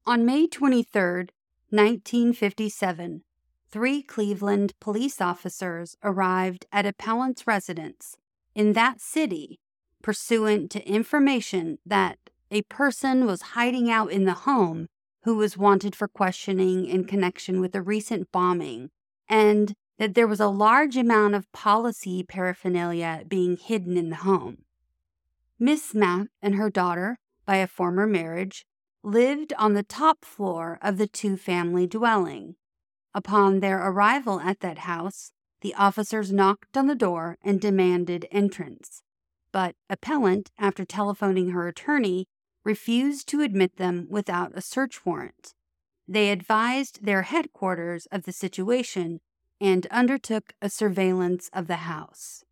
On 0.06 0.24
May 0.24 0.46
23, 0.46 1.26
1957, 1.70 3.24
three 3.68 4.00
Cleveland 4.00 4.74
police 4.78 5.20
officers 5.20 5.96
arrived 6.04 6.66
at 6.70 6.86
appellant's 6.86 7.48
residence 7.48 8.16
in 8.54 8.74
that 8.74 9.00
city 9.00 9.58
pursuant 10.02 10.70
to 10.72 10.86
information 10.86 11.78
that 11.86 12.18
a 12.50 12.62
person 12.62 13.24
was 13.24 13.42
hiding 13.42 13.90
out 13.90 14.12
in 14.12 14.24
the 14.24 14.34
home 14.34 14.88
who 15.24 15.36
was 15.36 15.56
wanted 15.56 15.94
for 15.94 16.08
questioning 16.08 16.84
in 16.86 17.04
connection 17.04 17.60
with 17.60 17.74
a 17.74 17.82
recent 17.82 18.30
bombing 18.32 18.90
and 19.28 19.74
that 19.98 20.14
there 20.14 20.26
was 20.26 20.40
a 20.40 20.48
large 20.48 20.96
amount 20.96 21.34
of 21.34 21.50
policy 21.52 22.22
paraphernalia 22.22 23.22
being 23.28 23.56
hidden 23.56 23.96
in 23.96 24.10
the 24.10 24.16
home. 24.16 24.58
Miss 25.58 25.94
Mapp 25.94 26.26
and 26.42 26.56
her 26.56 26.70
daughter, 26.70 27.18
by 27.46 27.56
a 27.56 27.66
former 27.66 28.06
marriage, 28.06 28.66
lived 29.04 29.52
on 29.58 29.74
the 29.74 29.82
top 29.82 30.24
floor 30.24 30.78
of 30.82 30.98
the 30.98 31.06
two 31.06 31.36
family 31.36 31.86
dwelling. 31.86 32.56
Upon 33.14 33.60
their 33.60 33.78
arrival 33.78 34.40
at 34.40 34.60
that 34.60 34.78
house, 34.78 35.32
the 35.60 35.74
officers 35.74 36.32
knocked 36.32 36.76
on 36.76 36.88
the 36.88 36.94
door 36.94 37.38
and 37.42 37.60
demanded 37.60 38.26
entrance. 38.32 39.02
But 39.52 39.76
appellant, 39.90 40.50
after 40.58 40.84
telephoning 40.84 41.50
her 41.50 41.68
attorney, 41.68 42.26
refused 42.64 43.28
to 43.28 43.42
admit 43.42 43.76
them 43.76 44.06
without 44.08 44.52
a 44.54 44.62
search 44.62 45.04
warrant. 45.04 45.54
They 46.08 46.30
advised 46.30 47.04
their 47.04 47.22
headquarters 47.22 48.06
of 48.06 48.24
the 48.24 48.32
situation 48.32 49.20
and 49.60 49.86
undertook 49.86 50.54
a 50.60 50.68
surveillance 50.68 51.48
of 51.52 51.66
the 51.66 51.76
house. 51.76 52.44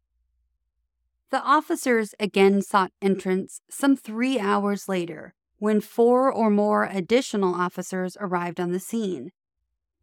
The 1.30 1.42
officers 1.42 2.14
again 2.20 2.60
sought 2.62 2.92
entrance 3.00 3.60
some 3.70 3.96
three 3.96 4.38
hours 4.38 4.88
later 4.88 5.34
when 5.58 5.80
four 5.80 6.32
or 6.32 6.50
more 6.50 6.84
additional 6.84 7.54
officers 7.54 8.16
arrived 8.20 8.60
on 8.60 8.72
the 8.72 8.80
scene. 8.80 9.30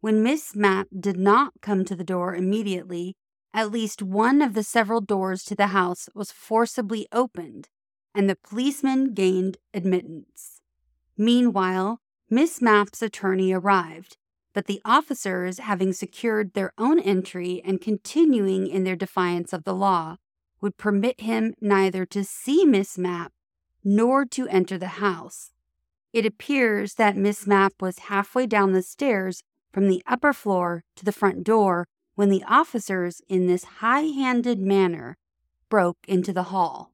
When 0.00 0.22
Miss 0.22 0.54
Mapp 0.54 0.88
did 0.98 1.18
not 1.18 1.52
come 1.60 1.84
to 1.84 1.96
the 1.96 2.04
door 2.04 2.34
immediately, 2.34 3.16
at 3.54 3.70
least 3.70 4.02
one 4.02 4.42
of 4.42 4.54
the 4.54 4.62
several 4.62 5.00
doors 5.00 5.44
to 5.44 5.54
the 5.54 5.68
house 5.68 6.08
was 6.14 6.32
forcibly 6.32 7.06
opened, 7.12 7.68
and 8.14 8.28
the 8.28 8.36
policeman 8.36 9.14
gained 9.14 9.58
admittance. 9.72 10.60
Meanwhile, 11.16 12.00
Miss 12.30 12.60
Mapp's 12.60 13.02
attorney 13.02 13.52
arrived 13.52 14.16
but 14.58 14.66
the 14.66 14.80
officers, 14.84 15.60
having 15.60 15.92
secured 15.92 16.54
their 16.54 16.72
own 16.76 16.98
entry 16.98 17.62
and 17.64 17.80
continuing 17.80 18.66
in 18.66 18.82
their 18.82 18.96
defiance 18.96 19.52
of 19.52 19.62
the 19.62 19.72
law, 19.72 20.16
would 20.60 20.76
permit 20.76 21.20
him 21.20 21.54
neither 21.60 22.04
to 22.06 22.24
see 22.24 22.64
Miss 22.64 22.98
Mapp 22.98 23.32
nor 23.84 24.24
to 24.24 24.48
enter 24.48 24.76
the 24.76 24.98
house. 24.98 25.52
It 26.12 26.26
appears 26.26 26.94
that 26.94 27.16
Miss 27.16 27.46
Mapp 27.46 27.80
was 27.80 28.00
halfway 28.10 28.46
down 28.46 28.72
the 28.72 28.82
stairs 28.82 29.44
from 29.72 29.86
the 29.86 30.02
upper 30.08 30.32
floor 30.32 30.82
to 30.96 31.04
the 31.04 31.12
front 31.12 31.44
door 31.44 31.86
when 32.18 32.30
the 32.30 32.42
officers, 32.48 33.22
in 33.28 33.46
this 33.46 33.62
high 33.78 34.00
handed 34.00 34.58
manner, 34.58 35.16
broke 35.68 35.98
into 36.08 36.32
the 36.32 36.50
hall. 36.54 36.92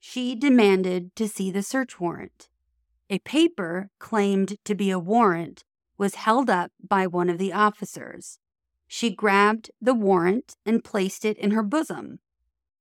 She 0.00 0.34
demanded 0.34 1.14
to 1.14 1.28
see 1.28 1.52
the 1.52 1.62
search 1.62 2.00
warrant. 2.00 2.48
A 3.08 3.20
paper 3.20 3.90
claimed 4.00 4.56
to 4.64 4.74
be 4.74 4.90
a 4.90 4.98
warrant 4.98 5.62
was 5.96 6.16
held 6.16 6.50
up 6.50 6.72
by 6.82 7.06
one 7.06 7.30
of 7.30 7.38
the 7.38 7.52
officers. 7.52 8.40
She 8.88 9.14
grabbed 9.14 9.70
the 9.80 9.94
warrant 9.94 10.56
and 10.66 10.82
placed 10.82 11.24
it 11.24 11.38
in 11.38 11.52
her 11.52 11.62
bosom. 11.62 12.18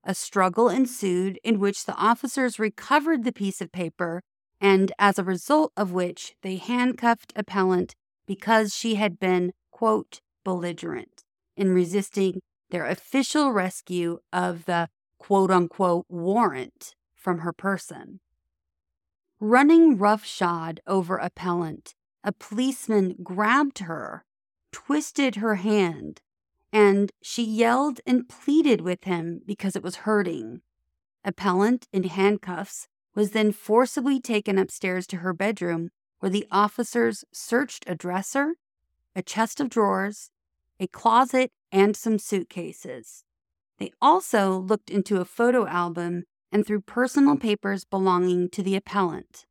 A 0.04 0.16
struggle 0.16 0.68
ensued 0.68 1.40
in 1.44 1.60
which 1.60 1.86
the 1.86 1.96
officers 1.96 2.58
recovered 2.58 3.24
the 3.24 3.32
piece 3.32 3.62
of 3.62 3.72
paper, 3.72 4.24
and 4.60 4.92
as 4.98 5.20
a 5.20 5.24
result 5.24 5.74
of 5.78 5.92
which 5.92 6.34
they 6.42 6.56
handcuffed 6.56 7.34
appellant 7.36 7.94
because 8.26 8.74
she 8.74 8.96
had 8.96 9.20
been, 9.20 9.54
quote, 9.70 10.20
belligerent 10.44 11.24
in 11.56 11.74
resisting 11.74 12.42
their 12.70 12.86
official 12.86 13.52
rescue 13.52 14.20
of 14.32 14.66
the 14.66 14.90
quote 15.18 15.52
unquote 15.52 16.06
warrant 16.10 16.96
from 17.16 17.40
her 17.40 17.54
person. 17.54 18.20
Running 19.40 19.98
roughshod 19.98 20.80
over 20.88 21.18
appellant 21.18 21.96
a 22.24 22.32
policeman 22.32 23.16
grabbed 23.22 23.80
her, 23.80 24.24
twisted 24.72 25.36
her 25.36 25.56
hand, 25.56 26.22
and 26.72 27.12
she 27.22 27.44
yelled 27.44 28.00
and 28.08 28.30
pleaded 28.30 28.82
with 28.82 29.04
him 29.04 29.42
because 29.46 29.76
it 29.76 29.84
was 29.84 29.98
hurting. 29.98 30.62
Appellant 31.26 31.88
in 31.92 32.04
handcuffs 32.04 32.88
was 33.14 33.32
then 33.32 33.52
forcibly 33.52 34.20
taken 34.20 34.58
upstairs 34.58 35.06
to 35.08 35.18
her 35.18 35.34
bedroom, 35.34 35.90
where 36.20 36.30
the 36.30 36.48
officers 36.50 37.26
searched 37.34 37.84
a 37.88 37.96
dresser, 37.96 38.54
a 39.16 39.22
chest 39.22 39.60
of 39.60 39.70
drawers, 39.70 40.32
a 40.84 40.88
closet, 40.88 41.50
and 41.72 41.96
some 41.96 42.20
suitcases. 42.20 43.24
They 43.80 43.92
also 44.02 44.58
looked 44.58 44.90
into 44.90 45.22
a 45.22 45.26
photo 45.26 45.66
album 45.66 46.26
and 46.52 46.66
through 46.68 46.82
personal 46.82 47.38
papers 47.38 47.86
belonging 47.86 48.50
to 48.50 48.62
the 48.62 48.76
appellant. 48.76 49.46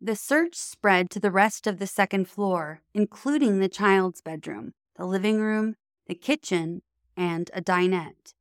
The 0.00 0.14
search 0.14 0.54
spread 0.54 1.10
to 1.10 1.20
the 1.20 1.30
rest 1.30 1.66
of 1.66 1.78
the 1.78 1.86
second 1.86 2.28
floor, 2.28 2.82
including 2.94 3.58
the 3.58 3.68
child's 3.68 4.20
bedroom, 4.20 4.72
the 4.96 5.04
living 5.04 5.40
room, 5.40 5.74
the 6.06 6.14
kitchen, 6.14 6.82
and 7.16 7.50
a 7.52 7.60
dinette. 7.60 8.34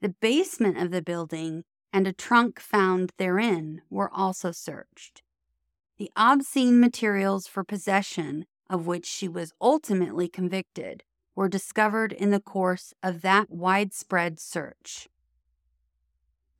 The 0.00 0.14
basement 0.20 0.76
of 0.76 0.90
the 0.90 1.02
building 1.02 1.64
and 1.92 2.06
a 2.06 2.12
trunk 2.12 2.60
found 2.60 3.12
therein 3.16 3.82
were 3.90 4.12
also 4.12 4.52
searched. 4.52 5.22
The 5.98 6.10
obscene 6.16 6.80
materials 6.80 7.46
for 7.46 7.64
possession, 7.64 8.46
of 8.70 8.86
which 8.86 9.04
she 9.04 9.28
was 9.28 9.52
ultimately 9.60 10.28
convicted, 10.28 11.02
were 11.34 11.48
discovered 11.48 12.12
in 12.12 12.30
the 12.30 12.40
course 12.40 12.94
of 13.02 13.20
that 13.20 13.50
widespread 13.50 14.40
search. 14.40 15.08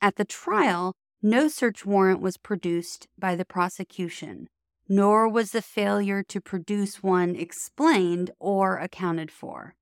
At 0.03 0.17
the 0.17 0.25
trial, 0.25 0.95
no 1.23 1.49
search 1.49 1.87
warrant 1.87 2.21
was 2.21 2.37
produced 2.37 3.07
by 3.19 3.37
the 3.37 3.45
prosecution, 3.45 4.49
nor 4.89 5.29
was 5.29 5.53
the 5.53 5.63
failure 5.63 6.23
to 6.25 6.41
produce 6.41 7.03
one 7.03 7.37
explained 7.37 8.31
or 8.41 8.79
accounted 8.79 9.31
for. 9.31 9.75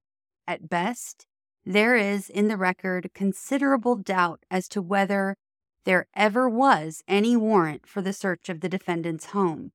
At 0.47 0.69
best, 0.69 1.27
there 1.65 1.97
is 1.97 2.29
in 2.29 2.49
the 2.49 2.57
record 2.57 3.11
considerable 3.15 3.97
doubt 3.97 4.45
as 4.51 4.69
to 4.69 4.83
whether 4.83 5.37
there 5.85 6.07
ever 6.15 6.49
was 6.49 7.03
any 7.09 7.37
warrant 7.37 7.87
for 7.87 8.03
the 8.03 8.13
search 8.13 8.49
of 8.49 8.61
the 8.61 8.69
defendant's 8.69 9.27
home. 9.27 9.73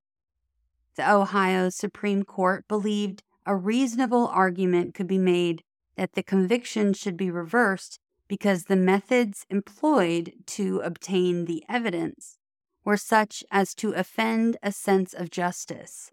The 0.96 1.12
Ohio 1.12 1.70
Supreme 1.70 2.24
Court 2.24 2.68
believed 2.68 3.24
a 3.46 3.56
reasonable 3.56 4.28
argument 4.28 4.94
could 4.94 5.08
be 5.08 5.18
made 5.18 5.64
that 5.96 6.14
the 6.14 6.24
conviction 6.24 6.94
should 6.94 7.18
be 7.18 7.32
reversed 7.32 8.00
because 8.28 8.64
the 8.64 8.76
methods 8.76 9.46
employed 9.50 10.34
to 10.48 10.80
obtain 10.80 11.46
the 11.46 11.64
evidence 11.68 12.38
were 12.84 12.98
such 12.98 13.44
as 13.52 13.74
to 13.76 13.94
offend 13.94 14.58
a 14.62 14.72
sense 14.72 15.14
of 15.14 15.30
justice. 15.30 16.12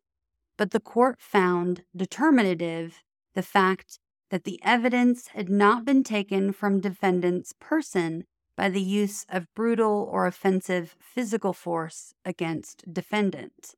But 0.56 0.70
the 0.70 0.80
court 0.80 1.20
found 1.20 1.84
determinative 1.96 3.02
the 3.34 3.42
fact 3.42 3.98
that 4.30 4.44
the 4.44 4.60
evidence 4.62 5.28
had 5.28 5.48
not 5.48 5.84
been 5.84 6.04
taken 6.04 6.52
from 6.52 6.80
defendant's 6.80 7.52
person 7.58 8.24
by 8.56 8.68
the 8.68 8.82
use 8.82 9.24
of 9.28 9.52
brutal 9.54 10.08
or 10.10 10.26
offensive 10.26 10.96
physical 11.00 11.52
force 11.52 12.14
against 12.24 12.92
defendant. 12.92 13.74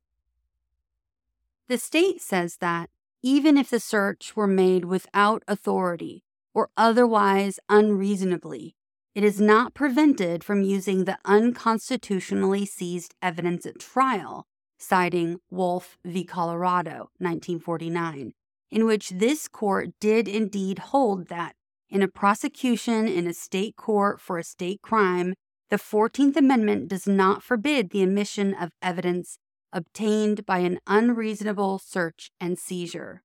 The 1.69 1.77
state 1.77 2.21
says 2.21 2.57
that 2.57 2.89
even 3.21 3.57
if 3.57 3.69
the 3.69 3.79
search 3.79 4.35
were 4.35 4.47
made 4.47 4.85
without 4.85 5.43
authority 5.47 6.23
or 6.53 6.69
otherwise 6.75 7.59
unreasonably, 7.69 8.75
it 9.15 9.23
is 9.23 9.39
not 9.39 9.73
prevented 9.73 10.43
from 10.43 10.63
using 10.63 11.05
the 11.05 11.17
unconstitutionally 11.23 12.65
seized 12.65 13.15
evidence 13.21 13.65
at 13.65 13.79
trial, 13.79 14.45
citing 14.77 15.39
Wolf 15.49 15.97
v. 16.03 16.25
Colorado, 16.25 17.09
1949, 17.19 18.33
in 18.71 18.85
which 18.85 19.09
this 19.09 19.47
court 19.47 19.89
did 20.01 20.27
indeed 20.27 20.79
hold 20.79 21.27
that 21.27 21.55
in 21.89 22.01
a 22.01 22.07
prosecution 22.07 23.07
in 23.07 23.27
a 23.27 23.33
state 23.33 23.75
court 23.75 24.19
for 24.19 24.39
a 24.39 24.43
state 24.43 24.81
crime, 24.81 25.35
the 25.69 25.77
14th 25.77 26.35
Amendment 26.35 26.87
does 26.87 27.07
not 27.07 27.43
forbid 27.43 27.91
the 27.91 28.01
admission 28.01 28.53
of 28.53 28.71
evidence 28.81 29.37
obtained 29.73 30.45
by 30.45 30.59
an 30.59 30.79
unreasonable 30.87 31.79
search 31.79 32.31
and 32.39 32.57
seizure. 32.57 33.23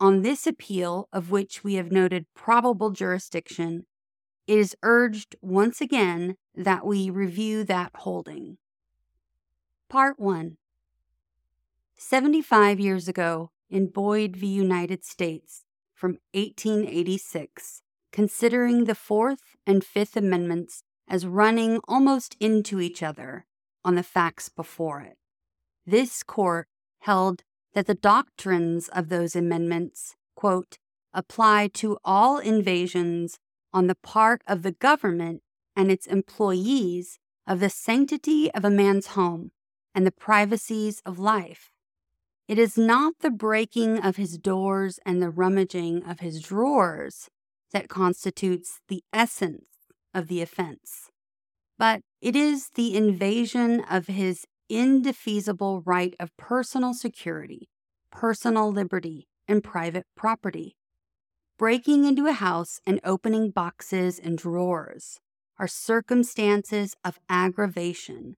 On 0.00 0.22
this 0.22 0.46
appeal, 0.46 1.08
of 1.12 1.30
which 1.30 1.62
we 1.62 1.74
have 1.74 1.92
noted 1.92 2.26
probable 2.34 2.90
jurisdiction, 2.90 3.86
it 4.46 4.58
is 4.58 4.76
urged 4.82 5.36
once 5.42 5.80
again 5.80 6.36
that 6.54 6.86
we 6.86 7.10
review 7.10 7.64
that 7.64 7.92
holding. 7.94 8.58
Part 9.88 10.18
1 10.18 10.56
75 11.96 12.78
years 12.78 13.08
ago, 13.08 13.50
in 13.68 13.88
Boyd 13.88 14.36
v. 14.36 14.46
United 14.46 15.04
States 15.04 15.64
from 15.94 16.18
1886, 16.32 17.82
considering 18.12 18.84
the 18.84 18.94
Fourth 18.94 19.56
and 19.66 19.84
Fifth 19.84 20.16
Amendments 20.16 20.82
as 21.08 21.26
running 21.26 21.80
almost 21.88 22.36
into 22.40 22.80
each 22.80 23.02
other 23.02 23.46
on 23.84 23.94
the 23.94 24.02
facts 24.02 24.48
before 24.48 25.00
it. 25.00 25.16
This 25.88 26.22
court 26.22 26.68
held 26.98 27.44
that 27.72 27.86
the 27.86 27.94
doctrines 27.94 28.88
of 28.88 29.08
those 29.08 29.34
amendments, 29.34 30.16
quote, 30.36 30.76
apply 31.14 31.68
to 31.80 31.96
all 32.04 32.36
invasions 32.36 33.38
on 33.72 33.86
the 33.86 33.94
part 33.94 34.42
of 34.46 34.62
the 34.62 34.72
government 34.72 35.40
and 35.74 35.90
its 35.90 36.06
employees 36.06 37.18
of 37.46 37.60
the 37.60 37.70
sanctity 37.70 38.52
of 38.52 38.66
a 38.66 38.70
man's 38.70 39.06
home 39.18 39.50
and 39.94 40.06
the 40.06 40.10
privacies 40.10 41.00
of 41.06 41.18
life. 41.18 41.70
It 42.48 42.58
is 42.58 42.76
not 42.76 43.20
the 43.20 43.30
breaking 43.30 44.04
of 44.04 44.16
his 44.16 44.36
doors 44.36 45.00
and 45.06 45.22
the 45.22 45.30
rummaging 45.30 46.04
of 46.04 46.20
his 46.20 46.42
drawers 46.42 47.30
that 47.72 47.88
constitutes 47.88 48.82
the 48.88 49.02
essence 49.10 49.68
of 50.12 50.28
the 50.28 50.42
offense, 50.42 51.08
but 51.78 52.02
it 52.20 52.36
is 52.36 52.72
the 52.74 52.94
invasion 52.94 53.82
of 53.88 54.08
his 54.08 54.44
indefeasible 54.68 55.82
right 55.84 56.14
of 56.18 56.36
personal 56.36 56.94
security, 56.94 57.68
personal 58.10 58.70
liberty, 58.70 59.28
and 59.46 59.64
private 59.64 60.06
property. 60.16 60.76
Breaking 61.58 62.04
into 62.04 62.26
a 62.26 62.32
house 62.32 62.80
and 62.86 63.00
opening 63.04 63.50
boxes 63.50 64.18
and 64.18 64.38
drawers 64.38 65.18
are 65.58 65.68
circumstances 65.68 66.94
of 67.04 67.18
aggravation 67.28 68.36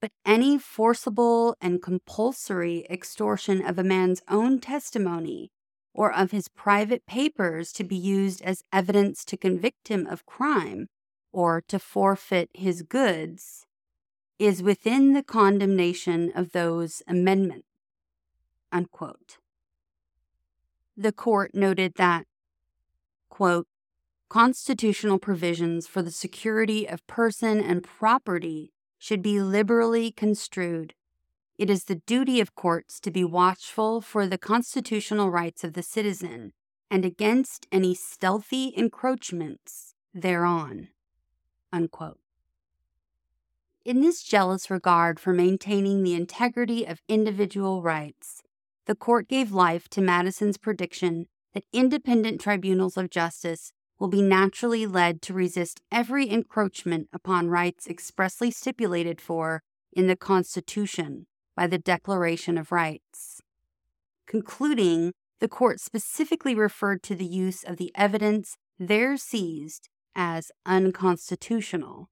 but 0.00 0.10
any 0.24 0.58
forcible 0.58 1.54
and 1.60 1.82
compulsory 1.82 2.86
extortion 2.88 3.64
of 3.64 3.78
a 3.78 3.84
man's 3.84 4.22
own 4.28 4.58
testimony 4.58 5.50
or 5.92 6.12
of 6.12 6.30
his 6.30 6.48
private 6.48 7.04
papers 7.06 7.72
to 7.72 7.84
be 7.84 7.96
used 7.96 8.40
as 8.42 8.62
evidence 8.72 9.24
to 9.24 9.36
convict 9.36 9.88
him 9.88 10.06
of 10.06 10.24
crime 10.24 10.86
or 11.32 11.62
to 11.68 11.78
forfeit 11.78 12.48
his 12.54 12.82
goods 12.82 13.66
is 14.40 14.62
within 14.62 15.12
the 15.12 15.22
condemnation 15.22 16.32
of 16.34 16.52
those 16.52 17.02
amendments. 17.06 17.68
Unquote. 18.72 19.36
The 20.96 21.12
court 21.12 21.54
noted 21.54 21.94
that, 21.96 22.26
quote, 23.28 23.66
constitutional 24.30 25.18
provisions 25.18 25.86
for 25.86 26.00
the 26.00 26.10
security 26.10 26.88
of 26.88 27.06
person 27.06 27.60
and 27.60 27.84
property 27.84 28.72
should 28.98 29.20
be 29.20 29.40
liberally 29.40 30.10
construed. 30.10 30.94
It 31.58 31.68
is 31.68 31.84
the 31.84 31.96
duty 32.06 32.40
of 32.40 32.54
courts 32.54 32.98
to 33.00 33.10
be 33.10 33.24
watchful 33.24 34.00
for 34.00 34.26
the 34.26 34.38
constitutional 34.38 35.30
rights 35.30 35.64
of 35.64 35.74
the 35.74 35.82
citizen 35.82 36.54
and 36.90 37.04
against 37.04 37.66
any 37.70 37.94
stealthy 37.94 38.72
encroachments 38.74 39.94
thereon. 40.14 40.88
Unquote. 41.72 42.20
In 43.82 44.02
this 44.02 44.22
jealous 44.22 44.70
regard 44.70 45.18
for 45.18 45.32
maintaining 45.32 46.02
the 46.02 46.12
integrity 46.12 46.84
of 46.84 47.00
individual 47.08 47.80
rights, 47.80 48.42
the 48.84 48.94
court 48.94 49.26
gave 49.26 49.52
life 49.52 49.88
to 49.88 50.02
Madison's 50.02 50.58
prediction 50.58 51.28
that 51.54 51.64
independent 51.72 52.42
tribunals 52.42 52.98
of 52.98 53.08
justice 53.08 53.72
will 53.98 54.08
be 54.08 54.20
naturally 54.20 54.86
led 54.86 55.22
to 55.22 55.32
resist 55.32 55.80
every 55.90 56.28
encroachment 56.28 57.08
upon 57.10 57.48
rights 57.48 57.86
expressly 57.86 58.50
stipulated 58.50 59.18
for 59.18 59.62
in 59.94 60.08
the 60.08 60.16
Constitution 60.16 61.26
by 61.56 61.66
the 61.66 61.78
Declaration 61.78 62.58
of 62.58 62.72
Rights. 62.72 63.40
Concluding, 64.26 65.12
the 65.38 65.48
court 65.48 65.80
specifically 65.80 66.54
referred 66.54 67.02
to 67.04 67.14
the 67.14 67.24
use 67.24 67.64
of 67.64 67.78
the 67.78 67.92
evidence 67.94 68.58
there 68.78 69.16
seized 69.16 69.88
as 70.14 70.52
unconstitutional. 70.66 72.09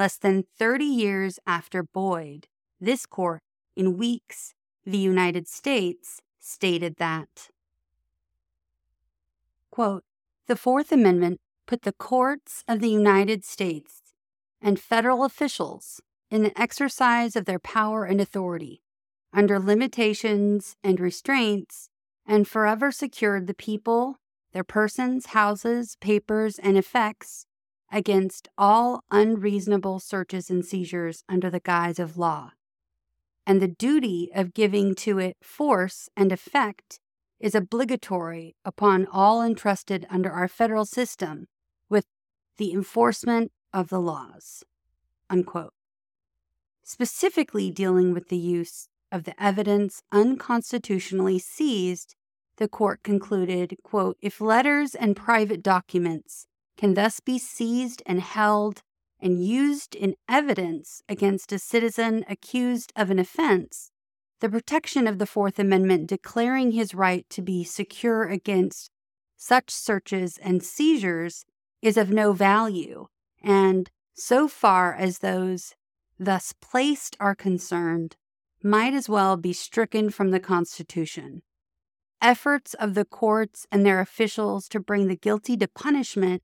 Less 0.00 0.16
than 0.16 0.44
30 0.58 0.86
years 0.86 1.38
after 1.46 1.82
Boyd, 1.82 2.46
this 2.80 3.04
court, 3.04 3.42
in 3.76 3.98
Weeks 3.98 4.54
v. 4.86 4.96
United 4.96 5.46
States, 5.46 6.22
stated 6.38 6.96
that, 6.96 7.50
quote, 9.70 10.04
the 10.46 10.56
Fourth 10.56 10.90
Amendment 10.90 11.38
put 11.66 11.82
the 11.82 11.92
courts 11.92 12.64
of 12.66 12.80
the 12.80 12.88
United 12.88 13.44
States 13.44 14.14
and 14.62 14.80
federal 14.80 15.22
officials 15.22 16.00
in 16.30 16.44
the 16.44 16.58
exercise 16.58 17.36
of 17.36 17.44
their 17.44 17.58
power 17.58 18.06
and 18.06 18.22
authority 18.22 18.80
under 19.34 19.58
limitations 19.58 20.76
and 20.82 20.98
restraints 20.98 21.90
and 22.26 22.48
forever 22.48 22.90
secured 22.90 23.46
the 23.46 23.52
people, 23.52 24.16
their 24.54 24.64
persons, 24.64 25.26
houses, 25.26 25.98
papers, 26.00 26.58
and 26.58 26.78
effects 26.78 27.44
against 27.90 28.48
all 28.56 29.02
unreasonable 29.10 29.98
searches 29.98 30.50
and 30.50 30.64
seizures 30.64 31.24
under 31.28 31.50
the 31.50 31.60
guise 31.60 31.98
of 31.98 32.16
law. 32.16 32.52
And 33.46 33.60
the 33.60 33.68
duty 33.68 34.30
of 34.34 34.54
giving 34.54 34.94
to 34.96 35.18
it 35.18 35.36
force 35.42 36.08
and 36.16 36.30
effect 36.30 37.00
is 37.40 37.54
obligatory 37.54 38.54
upon 38.64 39.06
all 39.10 39.42
entrusted 39.42 40.06
under 40.10 40.30
our 40.30 40.46
federal 40.46 40.84
system 40.84 41.48
with 41.88 42.04
the 42.58 42.72
enforcement 42.72 43.50
of 43.72 43.88
the 43.88 44.00
laws. 44.00 44.62
Unquote. 45.28 45.72
Specifically 46.84 47.70
dealing 47.70 48.12
with 48.12 48.28
the 48.28 48.36
use 48.36 48.88
of 49.10 49.24
the 49.24 49.42
evidence 49.42 50.02
unconstitutionally 50.12 51.38
seized, 51.38 52.14
the 52.58 52.68
court 52.68 53.02
concluded, 53.02 53.76
quote, 53.82 54.18
if 54.20 54.40
letters 54.40 54.94
and 54.94 55.16
private 55.16 55.62
documents 55.62 56.46
can 56.80 56.94
thus 56.94 57.20
be 57.20 57.38
seized 57.38 58.02
and 58.06 58.22
held 58.22 58.82
and 59.20 59.44
used 59.44 59.94
in 59.94 60.14
evidence 60.26 61.02
against 61.10 61.52
a 61.52 61.58
citizen 61.58 62.24
accused 62.26 62.90
of 62.96 63.10
an 63.10 63.18
offense, 63.18 63.90
the 64.40 64.48
protection 64.48 65.06
of 65.06 65.18
the 65.18 65.26
Fourth 65.26 65.58
Amendment 65.58 66.06
declaring 66.06 66.70
his 66.70 66.94
right 66.94 67.26
to 67.28 67.42
be 67.42 67.64
secure 67.64 68.22
against 68.22 68.90
such 69.36 69.68
searches 69.68 70.38
and 70.38 70.62
seizures 70.62 71.44
is 71.82 71.98
of 71.98 72.08
no 72.08 72.32
value, 72.32 73.08
and 73.42 73.90
so 74.14 74.48
far 74.48 74.94
as 74.94 75.18
those 75.18 75.74
thus 76.18 76.54
placed 76.62 77.14
are 77.20 77.34
concerned, 77.34 78.16
might 78.62 78.94
as 78.94 79.06
well 79.06 79.36
be 79.36 79.52
stricken 79.52 80.08
from 80.08 80.30
the 80.30 80.40
Constitution. 80.40 81.42
Efforts 82.22 82.72
of 82.72 82.94
the 82.94 83.04
courts 83.04 83.66
and 83.70 83.84
their 83.84 84.00
officials 84.00 84.66
to 84.68 84.80
bring 84.80 85.08
the 85.08 85.16
guilty 85.16 85.58
to 85.58 85.68
punishment, 85.68 86.42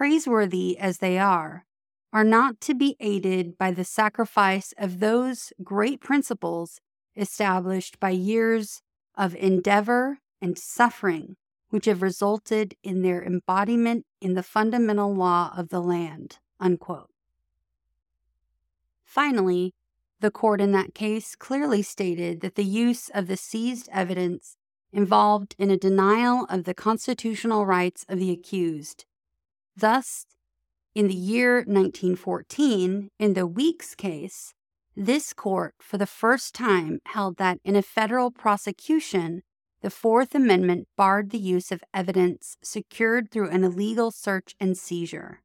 praiseworthy 0.00 0.78
as 0.78 0.96
they 0.96 1.18
are, 1.18 1.66
are 2.10 2.24
not 2.24 2.58
to 2.58 2.74
be 2.74 2.96
aided 3.00 3.58
by 3.58 3.70
the 3.70 3.84
sacrifice 3.84 4.72
of 4.78 4.98
those 4.98 5.52
great 5.62 6.00
principles 6.00 6.80
established 7.14 8.00
by 8.00 8.08
years 8.08 8.80
of 9.14 9.34
endeavor 9.34 10.16
and 10.40 10.56
suffering, 10.56 11.36
which 11.68 11.84
have 11.84 12.00
resulted 12.00 12.74
in 12.82 13.02
their 13.02 13.22
embodiment 13.22 14.06
in 14.22 14.32
the 14.32 14.42
fundamental 14.42 15.14
law 15.14 15.52
of 15.54 15.68
the 15.68 15.82
land. 15.82 16.38
Unquote. 16.58 17.10
Finally, 19.04 19.74
the 20.20 20.30
court 20.30 20.62
in 20.62 20.72
that 20.72 20.94
case 20.94 21.34
clearly 21.34 21.82
stated 21.82 22.40
that 22.40 22.54
the 22.54 22.64
use 22.64 23.10
of 23.10 23.26
the 23.26 23.36
seized 23.36 23.86
evidence 23.92 24.56
involved 24.94 25.54
in 25.58 25.70
a 25.70 25.76
denial 25.76 26.46
of 26.48 26.64
the 26.64 26.72
constitutional 26.72 27.66
rights 27.66 28.06
of 28.08 28.18
the 28.18 28.30
accused. 28.30 29.04
Thus, 29.80 30.26
in 30.94 31.08
the 31.08 31.14
year 31.14 31.56
1914, 31.56 33.08
in 33.18 33.32
the 33.32 33.46
Weeks 33.46 33.94
case, 33.94 34.52
this 34.94 35.32
court, 35.32 35.74
for 35.80 35.96
the 35.96 36.06
first 36.06 36.54
time, 36.54 37.00
held 37.06 37.38
that 37.38 37.60
in 37.64 37.74
a 37.74 37.80
federal 37.80 38.30
prosecution, 38.30 39.42
the 39.80 39.88
Fourth 39.88 40.34
Amendment 40.34 40.86
barred 40.98 41.30
the 41.30 41.38
use 41.38 41.72
of 41.72 41.82
evidence 41.94 42.58
secured 42.62 43.30
through 43.30 43.48
an 43.48 43.64
illegal 43.64 44.10
search 44.10 44.54
and 44.60 44.76
seizure. 44.76 45.40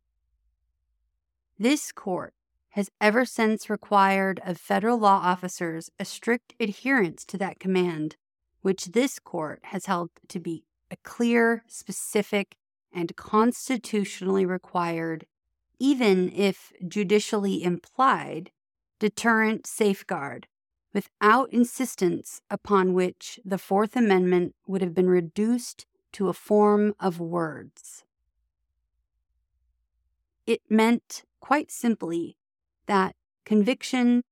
This 1.58 1.94
court 1.94 2.34
has 2.72 2.90
ever 3.00 3.24
since 3.24 3.70
required 3.70 4.42
of 4.46 4.58
federal 4.58 4.98
law 4.98 5.22
officers 5.24 5.90
a 5.98 6.04
strict 6.04 6.54
adherence 6.60 7.24
to 7.26 7.38
that 7.38 7.62
command, 7.62 8.18
which 8.62 8.88
this 8.88 9.18
court 9.18 9.62
has 9.66 9.86
held 9.86 10.10
to 10.28 10.42
be 10.42 10.66
a 10.92 10.98
clear, 10.98 11.64
specific, 11.68 12.58
and 12.96 13.16
constitutionally 13.16 14.46
required, 14.46 15.28
even 15.78 16.32
if 16.32 16.72
judicially 16.88 17.62
implied, 17.62 18.50
deterrent 19.00 19.68
safeguard 19.68 20.48
without 20.94 21.52
insistence 21.52 22.42
upon 22.50 22.94
which 22.94 23.38
the 23.44 23.58
Fourth 23.58 23.98
Amendment 23.98 24.56
would 24.66 24.82
have 24.82 24.96
been 24.96 25.10
reduced 25.10 25.86
to 26.14 26.30
a 26.30 26.34
form 26.34 26.96
of 26.98 27.20
words. 27.20 28.06
It 30.48 30.62
meant, 30.70 31.26
quite 31.42 31.70
simply, 31.70 32.38
that 32.86 33.14
conviction 33.46 34.24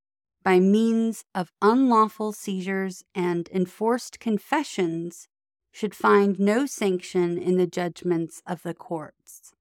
by 0.44 0.60
means 0.60 1.26
of 1.36 1.52
unlawful 1.62 2.32
seizures 2.32 3.04
and 3.14 3.50
enforced 3.52 4.22
confessions 4.22 5.28
should 5.74 5.96
find 5.96 6.40
no 6.40 6.68
sanction 6.68 7.38
in 7.38 7.58
the 7.58 7.66
judgments 7.68 8.44
of 8.46 8.62
the 8.62 8.76
courts, 8.76 9.54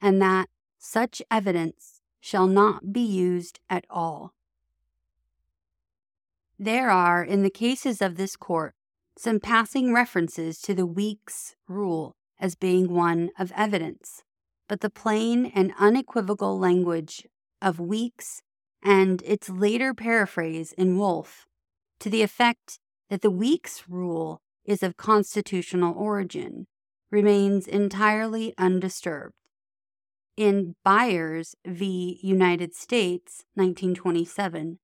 and 0.00 0.22
that 0.22 0.48
such 0.78 1.20
evidence 1.30 2.00
shall 2.20 2.46
not 2.46 2.92
be 2.92 3.00
used 3.00 3.58
at 3.68 3.84
all. 3.90 4.32
There 6.58 6.90
are, 6.90 7.24
in 7.24 7.42
the 7.42 7.50
cases 7.50 8.00
of 8.00 8.16
this 8.16 8.36
court, 8.36 8.74
some 9.18 9.40
passing 9.40 9.92
references 9.92 10.60
to 10.62 10.74
the 10.74 10.86
Weeks 10.86 11.56
rule 11.66 12.14
as 12.38 12.54
being 12.54 12.94
one 12.94 13.30
of 13.36 13.52
evidence, 13.56 14.22
but 14.68 14.80
the 14.80 14.90
plain 14.90 15.46
and 15.54 15.72
unequivocal 15.78 16.56
language 16.56 17.26
of 17.60 17.80
Weeks 17.80 18.42
and 18.82 19.22
its 19.22 19.50
later 19.50 19.92
paraphrase 19.92 20.72
in 20.72 20.96
Wolf, 20.96 21.46
to 21.98 22.08
the 22.08 22.22
effect 22.22 22.78
that 23.08 23.22
the 23.22 23.30
Weeks 23.30 23.88
rule 23.88 24.40
is 24.64 24.82
of 24.82 24.96
constitutional 24.96 25.94
origin 25.96 26.66
remains 27.10 27.66
entirely 27.66 28.54
undisturbed. 28.56 29.34
In 30.36 30.76
Byars 30.86 31.54
v. 31.66 32.18
United 32.22 32.74
States, 32.74 33.44
1927, 33.54 34.78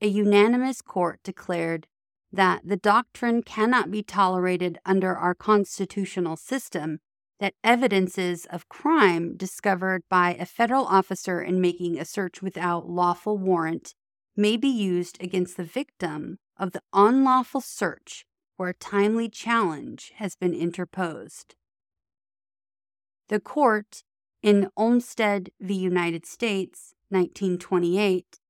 a 0.00 0.06
unanimous 0.06 0.82
court 0.82 1.20
declared 1.24 1.86
that 2.32 2.60
the 2.64 2.76
doctrine 2.76 3.42
cannot 3.42 3.90
be 3.90 4.02
tolerated 4.02 4.78
under 4.84 5.16
our 5.16 5.34
constitutional 5.34 6.36
system 6.36 6.98
that 7.40 7.54
evidences 7.64 8.46
of 8.50 8.68
crime 8.68 9.36
discovered 9.36 10.02
by 10.08 10.34
a 10.34 10.46
federal 10.46 10.84
officer 10.86 11.40
in 11.40 11.60
making 11.60 11.98
a 11.98 12.04
search 12.04 12.42
without 12.42 12.88
lawful 12.88 13.38
warrant 13.38 13.94
may 14.36 14.56
be 14.56 14.68
used 14.68 15.16
against 15.22 15.56
the 15.56 15.64
victim 15.64 16.38
of 16.58 16.72
the 16.72 16.82
unlawful 16.92 17.60
search 17.60 18.24
where 18.56 18.70
a 18.70 18.74
timely 18.74 19.28
challenge 19.28 20.12
has 20.16 20.34
been 20.34 20.54
interposed. 20.54 21.54
The 23.28 23.40
court 23.40 24.02
in 24.42 24.68
Olmstead 24.76 25.50
v. 25.60 25.74
United 25.74 26.24
States, 26.24 26.94
1928, 27.08 28.40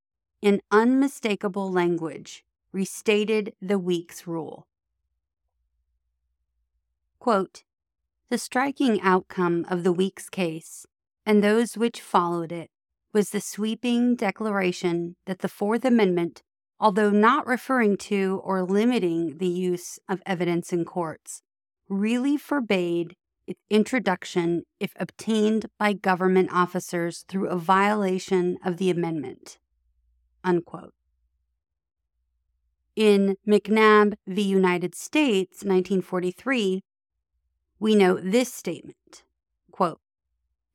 in 0.43 0.61
unmistakable 0.71 1.73
language, 1.73 2.45
restated 2.73 3.55
the 3.61 3.79
Weeks 3.79 4.27
rule. 4.27 4.67
Quote, 7.19 7.65
the 8.29 8.39
striking 8.39 9.01
outcome 9.01 9.65
of 9.69 9.83
the 9.83 9.93
Weeks 9.93 10.29
case 10.29 10.87
and 11.25 11.43
those 11.43 11.77
which 11.77 12.01
followed 12.01 12.53
it 12.53 12.71
was 13.13 13.31
the 13.31 13.41
sweeping 13.41 14.15
declaration 14.15 15.17
that 15.27 15.39
the 15.39 15.49
Fourth 15.49 15.85
Amendment, 15.85 16.43
although 16.79 17.11
not 17.11 17.47
referring 17.47 17.97
to 17.97 18.41
or 18.45 18.63
limiting 18.63 19.39
the 19.39 19.49
use 19.49 19.99
of 20.09 20.23
evidence 20.27 20.73
in 20.73 20.85
courts, 20.85 21.43
really 21.89 22.37
forbade 22.37 23.17
its 23.47 23.61
introduction 23.71 24.65
if 24.81 24.93
obtained 24.99 25.67
by 25.79 25.93
government 25.93 26.51
officers 26.53 27.25
through 27.29 27.49
a 27.49 27.57
violation 27.57 28.59
of 28.65 28.77
the 28.77 28.91
amendment. 28.91 29.59
Unquote. 30.43 30.95
In 32.97 33.37
McNabb 33.47 34.15
v. 34.27 34.43
United 34.43 34.95
States, 34.95 35.63
1943, 35.63 36.83
we 37.79 37.95
note 37.95 38.21
this 38.25 38.53
statement 38.53 39.23
quote, 39.71 40.01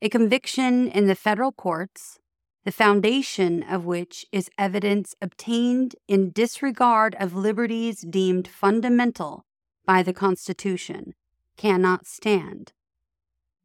A 0.01 0.09
conviction 0.09 0.87
in 0.87 1.07
the 1.07 1.15
federal 1.15 1.51
courts, 1.51 2.19
the 2.63 2.71
foundation 2.71 3.63
of 3.63 3.85
which 3.85 4.25
is 4.31 4.49
evidence 4.57 5.15
obtained 5.21 5.95
in 6.07 6.31
disregard 6.31 7.15
of 7.19 7.33
liberties 7.35 8.01
deemed 8.01 8.47
fundamental 8.47 9.45
by 9.85 10.03
the 10.03 10.13
Constitution, 10.13 11.13
cannot 11.57 12.05
stand. 12.05 12.73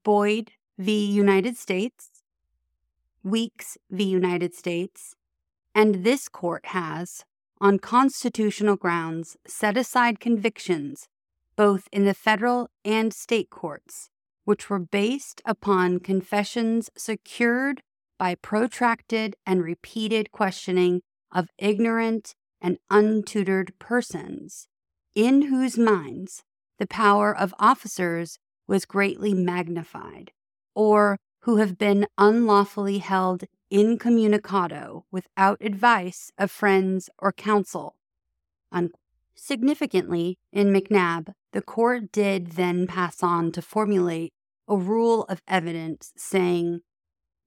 Boyd 0.03 0.53
v. 0.79 1.05
United 1.05 1.57
States, 1.57 2.23
Weeks 3.23 3.76
v. 3.91 4.05
United 4.05 4.55
States, 4.55 5.15
and 5.75 6.05
this 6.05 6.29
court 6.29 6.67
has, 6.67 7.25
on 7.61 7.79
constitutional 7.79 8.76
grounds, 8.76 9.37
set 9.47 9.76
aside 9.76 10.21
convictions 10.21 11.09
both 11.57 11.88
in 11.91 12.05
the 12.05 12.15
federal 12.15 12.69
and 12.85 13.12
state 13.12 13.50
courts, 13.50 14.11
which 14.45 14.71
were 14.71 14.79
based 14.79 15.41
upon 15.45 15.99
confessions 15.99 16.91
secured 16.97 17.83
by 18.18 18.35
protracted 18.35 19.37
and 19.44 19.62
repeated 19.62 20.32
questioning 20.32 21.02
of 21.32 21.49
ignorant 21.58 22.35
and 22.61 22.78
untutored 22.90 23.78
persons, 23.78 24.68
in 25.14 25.42
whose 25.42 25.76
minds 25.76 26.42
the 26.78 26.87
power 26.87 27.37
of 27.37 27.54
officers 27.58 28.38
was 28.66 28.85
greatly 28.85 29.35
magnified, 29.35 30.32
or 30.75 31.18
who 31.40 31.56
have 31.56 31.78
been 31.78 32.06
unlawfully 32.18 32.99
held 32.99 33.44
incommunicado 33.70 35.04
without 35.11 35.58
advice 35.61 36.32
of 36.38 36.50
friends 36.50 37.08
or 37.18 37.32
counsel. 37.32 37.96
Significantly, 39.38 40.38
in 40.52 40.73
McNabb, 40.73 41.32
the 41.52 41.62
court 41.62 42.11
did 42.11 42.52
then 42.52 42.87
pass 42.87 43.23
on 43.23 43.52
to 43.52 43.62
formulate 43.62 44.32
a 44.66 44.76
rule 44.76 45.25
of 45.25 45.42
evidence 45.46 46.12
saying, 46.16 46.80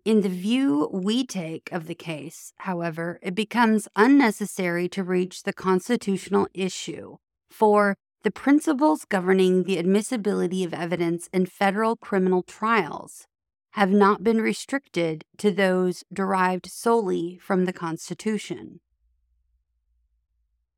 in 0.09 0.21
the 0.21 0.29
view 0.29 0.89
we 0.91 1.23
take 1.23 1.71
of 1.71 1.85
the 1.85 1.93
case, 1.93 2.51
however, 2.57 3.19
it 3.21 3.35
becomes 3.35 3.87
unnecessary 3.95 4.89
to 4.89 5.03
reach 5.03 5.43
the 5.43 5.53
constitutional 5.53 6.47
issue, 6.51 7.17
for 7.47 7.95
the 8.23 8.31
principles 8.31 9.05
governing 9.05 9.65
the 9.65 9.77
admissibility 9.77 10.63
of 10.63 10.73
evidence 10.73 11.29
in 11.31 11.45
federal 11.45 11.95
criminal 11.95 12.41
trials 12.41 13.27
have 13.73 13.91
not 13.91 14.23
been 14.23 14.41
restricted 14.41 15.25
to 15.37 15.51
those 15.51 16.03
derived 16.11 16.65
solely 16.65 17.37
from 17.39 17.65
the 17.65 17.73
Constitution. 17.85 18.79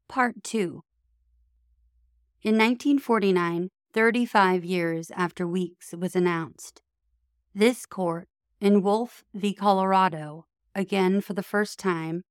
Part 0.10 0.44
2 0.44 0.84
in 2.44 2.56
1949, 2.58 3.70
35 3.94 4.66
years 4.66 5.10
after 5.16 5.48
Weeks 5.48 5.94
was 5.98 6.18
announced, 6.18 6.82
this 7.56 7.86
court, 7.86 8.28
in 8.62 8.82
Wolf 8.82 9.24
v. 9.34 9.54
Colorado, 9.54 10.46
again 10.74 11.20
for 11.20 11.34
the 11.34 11.44
first 11.44 11.78
time, 11.80 12.24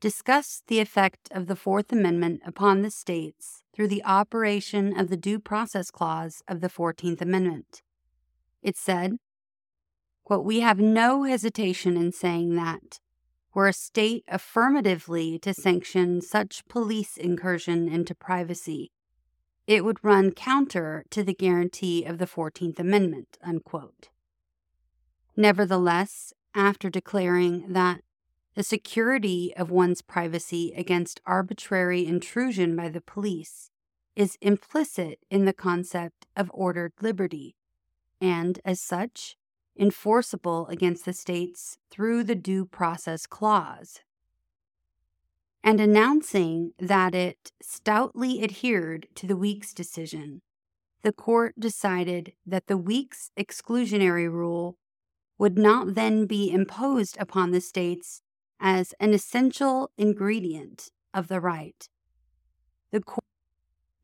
discussed 0.00 0.64
the 0.66 0.80
effect 0.80 1.28
of 1.30 1.46
the 1.46 1.56
Fourth 1.56 1.90
Amendment 1.90 2.42
upon 2.44 2.82
the 2.82 2.90
states 2.90 3.62
through 3.72 3.88
the 3.88 4.04
operation 4.04 4.98
of 4.98 5.08
the 5.08 5.16
Due 5.16 5.38
Process 5.38 5.90
Clause 5.90 6.42
of 6.46 6.60
the 6.60 6.68
Fourteenth 6.68 7.22
Amendment. 7.22 7.82
It 8.62 8.76
said, 8.76 9.16
quote, 10.24 10.44
We 10.44 10.60
have 10.60 10.78
no 10.78 11.22
hesitation 11.22 11.96
in 11.96 12.12
saying 12.12 12.56
that, 12.56 13.00
were 13.54 13.68
a 13.68 13.72
state 13.72 14.24
affirmatively 14.28 15.38
to 15.38 15.54
sanction 15.54 16.20
such 16.20 16.68
police 16.68 17.16
incursion 17.16 17.88
into 17.88 18.14
privacy 18.14 18.90
it 19.68 19.84
would 19.84 20.02
run 20.02 20.30
counter 20.30 21.04
to 21.10 21.22
the 21.22 21.34
guarantee 21.34 22.02
of 22.02 22.16
the 22.16 22.26
14th 22.26 22.78
Amendment. 22.78 23.36
Unquote. 23.42 24.08
Nevertheless, 25.38 26.34
after 26.52 26.90
declaring 26.90 27.72
that 27.72 28.00
the 28.56 28.64
security 28.64 29.54
of 29.56 29.70
one's 29.70 30.02
privacy 30.02 30.72
against 30.76 31.20
arbitrary 31.24 32.04
intrusion 32.04 32.74
by 32.74 32.88
the 32.88 33.00
police 33.00 33.70
is 34.16 34.36
implicit 34.40 35.20
in 35.30 35.44
the 35.44 35.52
concept 35.52 36.26
of 36.34 36.50
ordered 36.52 36.92
liberty, 37.00 37.54
and 38.20 38.58
as 38.64 38.80
such, 38.80 39.36
enforceable 39.78 40.66
against 40.66 41.04
the 41.04 41.12
states 41.12 41.78
through 41.88 42.24
the 42.24 42.34
Due 42.34 42.64
Process 42.64 43.24
Clause. 43.24 44.00
And 45.62 45.78
announcing 45.78 46.72
that 46.80 47.14
it 47.14 47.52
stoutly 47.62 48.42
adhered 48.42 49.06
to 49.14 49.28
the 49.28 49.36
Weeks 49.36 49.72
decision, 49.72 50.42
the 51.02 51.12
court 51.12 51.54
decided 51.60 52.32
that 52.44 52.66
the 52.66 52.76
Weeks 52.76 53.30
exclusionary 53.38 54.28
rule 54.28 54.76
would 55.38 55.56
not 55.56 55.94
then 55.94 56.26
be 56.26 56.50
imposed 56.50 57.16
upon 57.18 57.52
the 57.52 57.60
states 57.60 58.22
as 58.60 58.92
an 58.98 59.14
essential 59.14 59.90
ingredient 59.96 60.90
of 61.14 61.28
the 61.28 61.40
right. 61.40 61.88
The, 62.90 63.02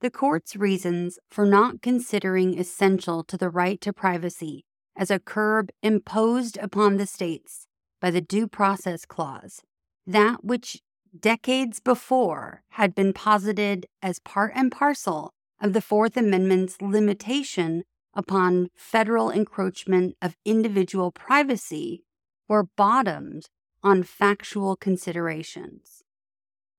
the 0.01 0.11
court's 0.11 0.55
reasons 0.55 1.19
for 1.31 1.45
not 1.45 1.83
considering 1.83 2.59
essential 2.59 3.25
to 3.25 3.37
the 3.37 3.51
right 3.51 3.81
to 3.81 3.93
privacy 3.93 4.65
as 4.97 5.11
a 5.11 5.19
curb 5.19 5.71
imposed 5.83 6.57
upon 6.59 6.97
the 6.97 7.07
states 7.07 7.67
by 8.01 8.11
the 8.11 8.21
Due 8.21 8.47
Process 8.47 9.05
Clause, 9.05 9.63
that 10.07 10.45
which 10.45 10.81
decades 11.19 11.81
before 11.81 12.63
had 12.71 12.95
been 12.95 13.13
posited 13.13 13.87
as 14.03 14.19
part 14.19 14.53
and 14.55 14.71
parcel 14.71 15.33
of 15.61 15.73
the 15.73 15.81
Fourth 15.81 16.17
Amendment's 16.17 16.81
limitation 16.81 17.83
upon 18.15 18.69
federal 18.75 19.31
encroachment 19.31 20.17
of 20.23 20.37
individual 20.45 21.11
privacy, 21.11 22.05
were 22.49 22.69
bottomed 22.77 23.49
on 23.83 24.03
factual 24.03 24.77
considerations. 24.77 26.03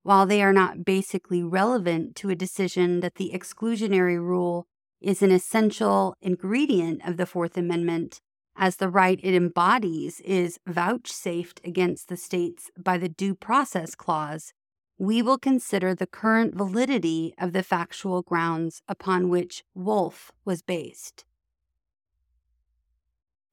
While 0.03 0.25
they 0.25 0.41
are 0.43 0.53
not 0.53 0.85
basically 0.85 1.43
relevant 1.43 2.15
to 2.17 2.29
a 2.29 2.35
decision 2.35 2.99
that 2.99 3.15
the 3.15 3.31
exclusionary 3.33 4.17
rule 4.17 4.67
is 5.01 5.21
an 5.21 5.31
essential 5.31 6.15
ingredient 6.21 7.01
of 7.07 7.17
the 7.17 7.25
Fourth 7.25 7.57
Amendment, 7.57 8.21
as 8.55 8.77
the 8.77 8.89
right 8.89 9.19
it 9.21 9.35
embodies 9.35 10.21
is 10.21 10.59
vouchsafed 10.65 11.59
against 11.63 12.07
the 12.07 12.17
states 12.17 12.71
by 12.77 12.97
the 12.97 13.09
Due 13.09 13.35
Process 13.35 13.95
Clause, 13.95 14.53
we 14.97 15.21
will 15.21 15.37
consider 15.37 15.93
the 15.93 16.07
current 16.07 16.55
validity 16.55 17.33
of 17.37 17.53
the 17.53 17.63
factual 17.63 18.21
grounds 18.21 18.81
upon 18.87 19.29
which 19.29 19.63
Wolf 19.73 20.31
was 20.45 20.61
based. 20.61 21.25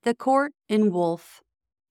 The 0.03 0.15
court 0.15 0.53
in 0.69 0.93
Wolf 0.93 1.43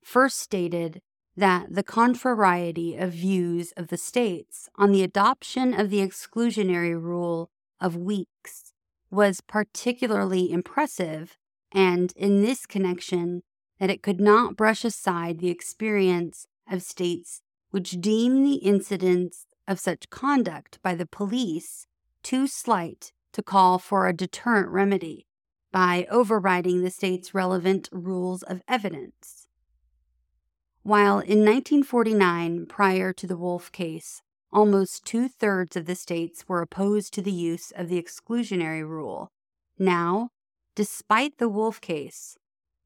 first 0.03 0.37
stated 0.37 1.01
that 1.35 1.73
the 1.73 1.83
contrariety 1.83 2.95
of 2.95 3.13
views 3.13 3.71
of 3.77 3.87
the 3.87 3.97
states 3.97 4.69
on 4.75 4.91
the 4.91 5.03
adoption 5.03 5.73
of 5.73 5.89
the 5.89 6.05
exclusionary 6.05 6.99
rule 7.01 7.49
of 7.79 7.95
Weeks 7.95 8.73
was 9.09 9.41
particularly 9.41 10.51
impressive, 10.51 11.37
and 11.71 12.13
in 12.15 12.41
this 12.41 12.65
connection, 12.65 13.43
that 13.79 13.89
it 13.89 14.03
could 14.03 14.19
not 14.19 14.55
brush 14.55 14.85
aside 14.85 15.39
the 15.39 15.49
experience 15.49 16.47
of 16.69 16.81
states 16.81 17.41
which 17.71 17.99
deem 17.99 18.43
the 18.43 18.55
incidence 18.55 19.45
of 19.67 19.79
such 19.79 20.09
conduct 20.09 20.79
by 20.83 20.93
the 20.93 21.05
police 21.05 21.87
too 22.21 22.45
slight 22.45 23.11
to 23.33 23.41
call 23.41 23.79
for 23.79 24.07
a 24.07 24.13
deterrent 24.13 24.69
remedy 24.69 25.25
by 25.71 26.05
overriding 26.11 26.81
the 26.81 26.91
state's 26.91 27.33
relevant 27.33 27.87
rules 27.91 28.43
of 28.43 28.61
evidence. 28.67 29.47
While 30.83 31.19
in 31.19 31.39
1949, 31.39 32.65
prior 32.65 33.13
to 33.13 33.27
the 33.27 33.37
Wolf 33.37 33.71
case, 33.71 34.21
almost 34.51 35.05
two 35.05 35.29
thirds 35.29 35.75
of 35.77 35.85
the 35.85 35.95
states 35.95 36.45
were 36.47 36.61
opposed 36.61 37.13
to 37.13 37.21
the 37.21 37.31
use 37.31 37.71
of 37.71 37.87
the 37.87 38.01
exclusionary 38.01 38.85
rule, 38.85 39.31
now, 39.79 40.29
despite 40.75 41.37
the 41.37 41.49
Wolf 41.49 41.79
case, 41.79 42.37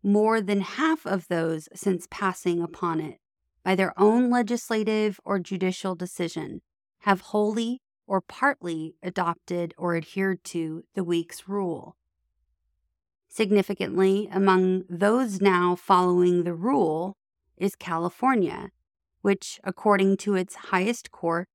more 0.04 0.42
than 0.42 0.62
half 0.62 1.08
of 1.08 1.28
those 1.28 1.68
since 1.74 2.08
passing 2.12 2.62
upon 2.62 3.00
it 3.00 3.20
by 3.66 3.76
their 3.76 4.00
own 4.00 4.30
legislative 4.30 5.20
or 5.26 5.40
judicial 5.40 5.96
decision 5.96 6.62
have 7.00 7.22
wholly 7.22 7.82
or 8.06 8.22
partly 8.22 8.96
adopted 9.02 9.74
or 9.76 9.98
adhered 9.98 10.44
to 10.44 10.84
the 10.94 11.04
Weeks 11.04 11.50
rule. 11.50 11.98
Significantly, 13.28 14.30
among 14.32 14.84
those 14.88 15.42
now 15.42 15.76
following 15.76 16.44
the 16.44 16.54
rule 16.54 17.18
is 17.58 17.76
California, 17.76 18.70
which, 19.24 19.60
according 19.64 20.18
to 20.18 20.36
its 20.36 20.56
highest 20.56 21.12
court, 21.12 21.50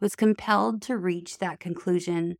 was 0.00 0.14
compelled 0.14 0.82
to 0.82 0.98
reach 0.98 1.38
that 1.38 1.60
conclusion 1.60 2.36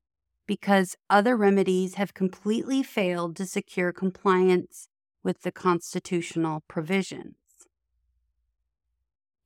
because 0.47 0.97
other 1.09 1.35
remedies 1.35 1.95
have 1.95 2.13
completely 2.13 2.83
failed 2.83 3.37
to 3.37 3.47
secure 3.47 3.91
compliance 3.91 4.89
with 5.23 5.41
the 5.41 5.51
constitutional 5.51 6.63
provisions. 6.69 7.37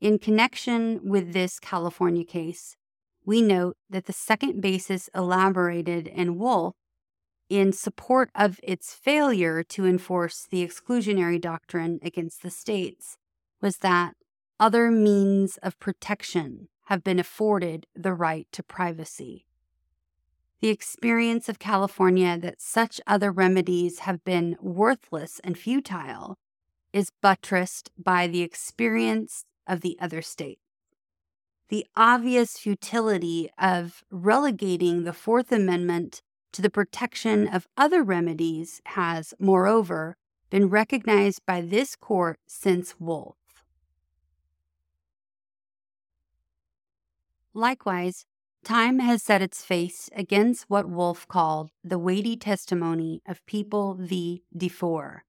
In 0.00 0.18
connection 0.18 1.00
with 1.02 1.32
this 1.32 1.58
California 1.58 2.24
case, 2.24 2.76
we 3.24 3.42
note 3.42 3.76
that 3.90 4.06
the 4.06 4.12
second 4.12 4.60
basis 4.60 5.10
elaborated 5.14 6.06
in 6.06 6.38
Wolf 6.38 6.76
in 7.48 7.72
support 7.72 8.30
of 8.34 8.60
its 8.62 8.94
failure 8.94 9.62
to 9.64 9.86
enforce 9.86 10.46
the 10.48 10.66
exclusionary 10.66 11.40
doctrine 11.40 11.98
against 12.02 12.42
the 12.42 12.50
states 12.50 13.16
was 13.60 13.78
that 13.78 14.14
other 14.60 14.90
means 14.90 15.56
of 15.58 15.78
protection 15.80 16.68
have 16.86 17.02
been 17.02 17.18
afforded 17.18 17.86
the 17.94 18.14
right 18.14 18.46
to 18.52 18.62
privacy. 18.62 19.46
The 20.60 20.68
experience 20.68 21.48
of 21.48 21.58
California 21.58 22.38
that 22.38 22.60
such 22.60 23.00
other 23.06 23.32
remedies 23.32 24.00
have 24.00 24.24
been 24.24 24.56
worthless 24.60 25.40
and 25.42 25.58
futile 25.58 26.38
is 26.92 27.12
buttressed 27.20 27.90
by 27.98 28.26
the 28.26 28.42
experience 28.42 29.44
of 29.68 29.82
the 29.82 29.96
other 30.00 30.22
state. 30.22 30.58
The 31.68 31.86
obvious 31.96 32.58
futility 32.58 33.50
of 33.58 34.02
relegating 34.10 35.04
the 35.04 35.12
Fourth 35.12 35.52
Amendment 35.52 36.22
to 36.52 36.62
the 36.62 36.70
protection 36.70 37.46
of 37.46 37.68
other 37.76 38.02
remedies 38.02 38.80
has, 38.86 39.34
moreover, 39.38 40.16
been 40.50 40.70
recognized 40.70 41.44
by 41.44 41.60
this 41.60 41.94
court 41.94 42.38
since 42.46 42.98
Wolf. 42.98 43.36
Likewise, 47.52 48.24
time 48.64 49.00
has 49.00 49.22
set 49.22 49.42
its 49.42 49.64
face 49.64 50.08
against 50.14 50.70
what 50.70 50.88
Wolf 50.88 51.26
called 51.28 51.70
the 51.84 51.98
weighty 51.98 52.36
testimony 52.36 53.20
of 53.26 53.44
People 53.46 53.94
v. 53.94 54.42
DeFore, 54.56 55.20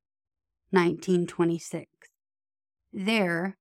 1926. 0.72 1.88
There, 2.94 3.58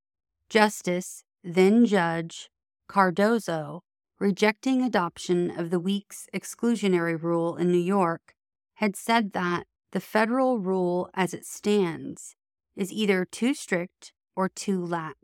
Justice, 0.49 1.25
then 1.45 1.85
Judge, 1.85 2.49
Cardozo, 2.89 3.83
rejecting 4.19 4.83
adoption 4.83 5.51
of 5.51 5.71
the 5.71 5.79
Weeks 5.79 6.27
exclusionary 6.35 7.21
rule 7.21 7.57
in 7.57 7.71
New 7.71 7.79
York, 7.79 8.35
had 8.75 8.97
said 8.97 9.33
that 9.33 9.67
the 9.93 10.01
federal 10.01 10.59
rule 10.59 11.11
as 11.15 11.35
it 11.35 11.45
stands 11.45 12.35
is 12.77 12.93
either 12.93 13.25
too 13.25 13.55
strict 13.55 14.13
or 14.37 14.49
too 14.49 14.85
lax. 14.85 15.17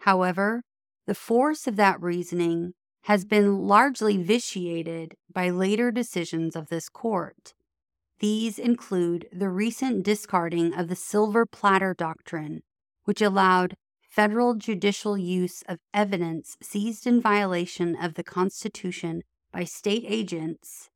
However, 0.00 0.62
the 1.06 1.14
force 1.14 1.66
of 1.66 1.76
that 1.76 2.00
reasoning 2.00 2.72
has 3.04 3.24
been 3.24 3.66
largely 3.66 4.22
vitiated 4.22 5.14
by 5.32 5.50
later 5.50 5.90
decisions 5.90 6.54
of 6.54 6.68
this 6.68 6.88
court. 6.88 7.54
These 8.20 8.58
include 8.58 9.26
the 9.32 9.48
recent 9.48 10.02
discarding 10.04 10.74
of 10.74 10.88
the 10.88 10.96
silver 10.96 11.46
platter 11.46 11.94
doctrine, 11.94 12.62
which 13.04 13.22
allowed 13.22 13.74
federal 14.10 14.54
judicial 14.54 15.16
use 15.16 15.62
of 15.68 15.78
evidence 15.94 16.56
seized 16.60 17.06
in 17.06 17.20
violation 17.20 17.94
of 17.94 18.14
the 18.14 18.24
Constitution 18.24 19.22
by 19.52 19.62
state 19.62 20.04
agents, 20.06 20.90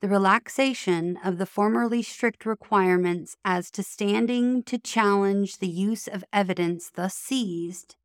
the 0.00 0.08
relaxation 0.08 1.18
of 1.24 1.38
the 1.38 1.46
formerly 1.46 2.02
strict 2.02 2.44
requirements 2.44 3.36
as 3.42 3.70
to 3.70 3.82
standing 3.82 4.62
to 4.62 4.78
challenge 4.78 5.58
the 5.58 5.66
use 5.68 6.06
of 6.06 6.22
evidence 6.30 6.90
thus 6.94 7.14
seized, 7.14 7.96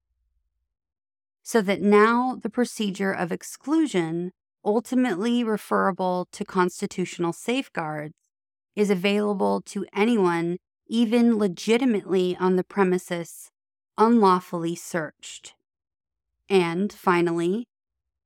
so 1.43 1.62
that 1.62 1.82
now 1.82 2.39
the 2.41 2.50
procedure 2.50 3.12
of 3.12 3.34
exclusion, 3.34 4.32
ultimately 4.63 5.43
referable 5.43 6.30
to 6.32 6.46
constitutional 6.46 7.34
safeguards, 7.34 8.13
is 8.78 8.89
available 8.89 9.62
to 9.62 9.86
anyone, 9.93 10.58
even 10.88 11.38
legitimately 11.38 12.36
on 12.38 12.56
the 12.56 12.63
premises, 12.63 13.52
unlawfully 13.97 14.75
searched. 14.75 15.53
And 16.49 16.91
finally, 16.91 17.67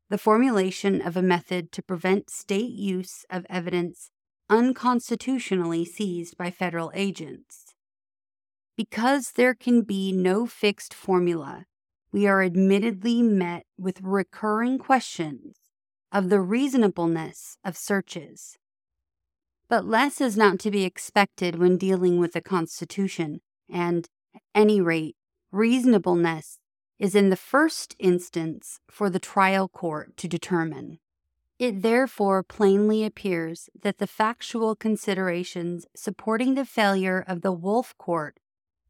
the 0.10 0.18
formulation 0.18 1.02
of 1.02 1.18
a 1.18 1.22
method 1.22 1.72
to 1.74 1.84
prevent 1.84 2.30
state 2.30 2.72
use 2.72 3.26
of 3.30 3.46
evidence 3.50 4.10
unconstitutionally 4.50 5.84
seized 5.84 6.38
by 6.38 6.50
federal 6.50 6.92
agents. 6.94 7.74
Because 8.76 9.34
there 9.34 9.54
can 9.54 9.82
be 9.82 10.12
no 10.12 10.46
fixed 10.46 10.94
formula 10.94 11.66
we 12.12 12.26
are 12.26 12.42
admittedly 12.42 13.22
met 13.22 13.66
with 13.78 14.02
recurring 14.02 14.78
questions 14.78 15.58
of 16.12 16.30
the 16.30 16.40
reasonableness 16.40 17.58
of 17.66 17.76
searches. 17.76 18.58
But 19.70 19.86
less 19.86 20.22
is 20.22 20.38
not 20.38 20.60
to 20.60 20.72
be 20.72 20.86
expected 20.86 21.60
when 21.60 21.78
dealing 21.78 22.18
with 22.18 22.32
the 22.32 22.42
Constitution, 22.42 23.42
and, 23.70 24.08
at 24.34 24.42
any 24.56 24.80
rate, 24.80 25.17
reasonableness 25.52 26.60
is 27.00 27.16
in 27.16 27.30
the 27.30 27.36
first 27.36 27.96
instance 28.00 28.80
for 28.90 29.10
the 29.10 29.20
trial 29.20 29.68
court 29.68 30.18
to 30.18 30.28
determine. 30.28 31.00
It 31.60 31.82
therefore 31.82 32.44
plainly 32.44 33.04
appears 33.04 33.70
that 33.82 33.98
the 33.98 34.08
factual 34.08 34.76
considerations 34.76 35.86
supporting 35.96 36.54
the 36.54 36.66
failure 36.66 37.24
of 37.28 37.42
the 37.42 37.52
Wolf 37.52 37.96
Court 37.98 38.40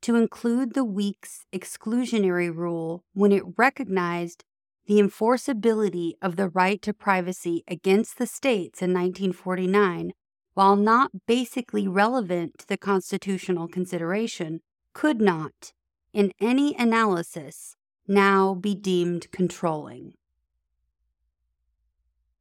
to 0.01 0.15
include 0.15 0.73
the 0.73 0.83
Weeks 0.83 1.45
exclusionary 1.53 2.53
rule 2.53 3.03
when 3.13 3.31
it 3.31 3.43
recognized 3.57 4.43
the 4.85 5.01
enforceability 5.01 6.13
of 6.21 6.35
the 6.35 6.49
right 6.49 6.81
to 6.81 6.93
privacy 6.93 7.63
against 7.67 8.17
the 8.17 8.27
states 8.27 8.81
in 8.81 8.93
1949, 8.93 10.11
while 10.53 10.75
not 10.75 11.11
basically 11.25 11.87
relevant 11.87 12.57
to 12.59 12.67
the 12.67 12.77
constitutional 12.77 13.67
consideration, 13.67 14.61
could 14.93 15.21
not, 15.21 15.73
in 16.13 16.31
any 16.39 16.75
analysis, 16.77 17.75
now 18.07 18.53
be 18.55 18.73
deemed 18.73 19.31
controlling. 19.31 20.13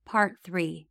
Part 0.05 0.37
3 0.44 0.87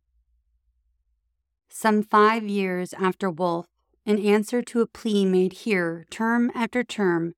Some 1.68 2.02
five 2.02 2.44
years 2.44 2.92
after 2.92 3.30
Wolf, 3.30 3.66
in 4.04 4.18
answer 4.18 4.62
to 4.62 4.80
a 4.82 4.86
plea 4.86 5.24
made 5.24 5.52
here 5.52 6.06
term 6.10 6.52
after 6.54 6.84
term 6.84 7.34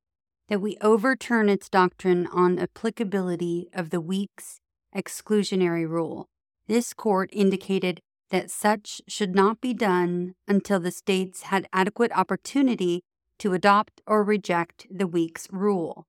that 0.48 0.60
we 0.60 0.76
overturn 0.80 1.48
its 1.48 1.68
doctrine 1.68 2.26
on 2.28 2.58
applicability 2.58 3.68
of 3.72 3.90
the 3.90 4.00
Weeks 4.00 4.60
exclusionary 4.94 5.88
rule, 5.88 6.26
this 6.66 6.92
court 6.92 7.30
indicated 7.32 8.00
that 8.30 8.50
such 8.50 9.00
should 9.08 9.34
not 9.34 9.60
be 9.60 9.72
done 9.72 10.34
until 10.46 10.80
the 10.80 10.90
states 10.90 11.42
had 11.42 11.68
adequate 11.72 12.12
opportunity 12.14 13.02
to 13.38 13.54
adopt 13.54 14.00
or 14.06 14.22
reject 14.22 14.86
the 14.90 15.06
Weeks 15.06 15.48
rule. 15.50 16.06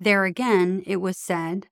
There 0.00 0.24
again, 0.24 0.82
it 0.86 0.96
was 0.96 1.16
said, 1.16 1.66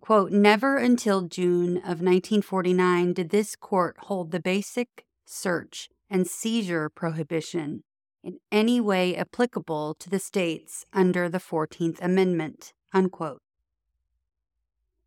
quote, 0.00 0.32
Never 0.32 0.76
until 0.76 1.22
June 1.22 1.76
of 1.76 2.00
1949 2.02 3.12
did 3.12 3.30
this 3.30 3.54
court 3.54 3.96
hold 4.00 4.30
the 4.30 4.40
basic 4.40 5.04
search 5.24 5.88
and 6.08 6.26
seizure 6.26 6.88
prohibition 6.88 7.84
in 8.22 8.38
any 8.50 8.80
way 8.80 9.16
applicable 9.16 9.94
to 9.94 10.10
the 10.10 10.18
states 10.18 10.84
under 10.92 11.28
the 11.28 11.38
14th 11.38 12.00
Amendment. 12.02 12.72
Unquote. 12.92 13.40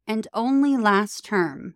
And 0.07 0.27
only 0.33 0.77
last 0.77 1.25
term, 1.25 1.75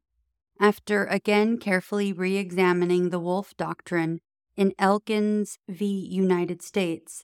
after 0.59 1.05
again 1.05 1.57
carefully 1.57 2.13
re 2.13 2.37
examining 2.37 3.09
the 3.09 3.19
Wolf 3.19 3.55
Doctrine 3.57 4.21
in 4.57 4.73
Elkins 4.79 5.59
v. 5.69 5.85
United 5.85 6.61
States, 6.61 7.23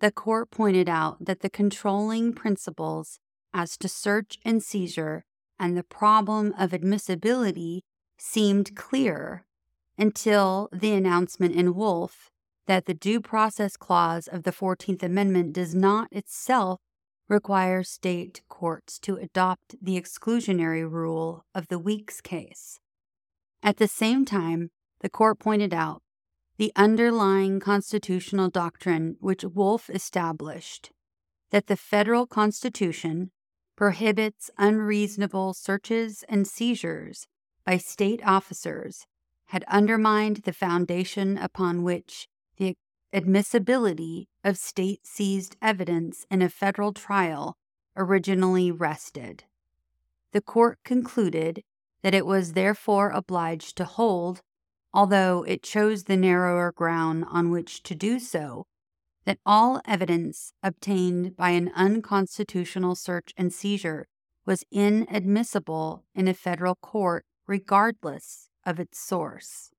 the 0.00 0.10
court 0.10 0.50
pointed 0.50 0.88
out 0.88 1.22
that 1.24 1.40
the 1.40 1.50
controlling 1.50 2.32
principles 2.32 3.20
as 3.52 3.76
to 3.76 3.88
search 3.88 4.38
and 4.44 4.62
seizure 4.62 5.24
and 5.58 5.76
the 5.76 5.82
problem 5.82 6.54
of 6.58 6.72
admissibility 6.72 7.84
seemed 8.16 8.74
clear 8.74 9.44
until 9.98 10.70
the 10.72 10.92
announcement 10.92 11.54
in 11.54 11.74
Wolf 11.74 12.30
that 12.66 12.86
the 12.86 12.94
Due 12.94 13.20
Process 13.20 13.76
Clause 13.76 14.26
of 14.26 14.44
the 14.44 14.52
14th 14.52 15.02
Amendment 15.02 15.52
does 15.52 15.74
not 15.74 16.08
itself 16.10 16.80
require 17.28 17.82
state 17.82 18.40
courts 18.48 18.98
to 19.00 19.16
adopt 19.16 19.76
the 19.82 20.00
exclusionary 20.00 20.90
rule 20.90 21.44
of 21.54 21.68
the 21.68 21.78
Weeks 21.78 22.20
case. 22.20 22.80
At 23.62 23.76
the 23.76 23.88
same 23.88 24.24
time, 24.24 24.70
the 25.00 25.10
court 25.10 25.38
pointed 25.38 25.74
out 25.74 26.02
the 26.60 26.72
underlying 26.76 27.58
constitutional 27.58 28.50
doctrine 28.50 29.16
which 29.18 29.42
Wolf 29.44 29.88
established 29.88 30.90
that 31.50 31.68
the 31.68 31.76
federal 31.76 32.26
constitution 32.26 33.30
prohibits 33.76 34.50
unreasonable 34.58 35.54
searches 35.54 36.22
and 36.28 36.46
seizures 36.46 37.26
by 37.64 37.78
state 37.78 38.20
officers 38.26 39.06
had 39.46 39.64
undermined 39.68 40.42
the 40.44 40.52
foundation 40.52 41.38
upon 41.38 41.82
which 41.82 42.28
the 42.58 42.76
admissibility 43.10 44.28
of 44.44 44.58
state 44.58 45.06
seized 45.06 45.56
evidence 45.62 46.26
in 46.30 46.42
a 46.42 46.50
federal 46.50 46.92
trial 46.92 47.56
originally 47.96 48.70
rested. 48.70 49.44
The 50.32 50.42
court 50.42 50.78
concluded 50.84 51.62
that 52.02 52.14
it 52.14 52.26
was 52.26 52.52
therefore 52.52 53.08
obliged 53.08 53.78
to 53.78 53.84
hold, 53.86 54.42
although 54.92 55.44
it 55.44 55.62
chose 55.62 56.04
the 56.04 56.16
narrower 56.16 56.72
ground 56.72 57.24
on 57.30 57.50
which 57.50 57.82
to 57.84 57.94
do 57.94 58.18
so, 58.18 58.66
that 59.24 59.38
all 59.44 59.80
evidence 59.84 60.52
obtained 60.62 61.36
by 61.36 61.50
an 61.50 61.70
unconstitutional 61.74 62.94
search 62.94 63.32
and 63.36 63.52
seizure 63.52 64.08
was 64.46 64.64
inadmissible 64.70 66.04
in 66.14 66.26
a 66.26 66.34
federal 66.34 66.74
court 66.74 67.24
regardless 67.46 68.48
of 68.64 68.80
its 68.80 68.98
source. 68.98 69.70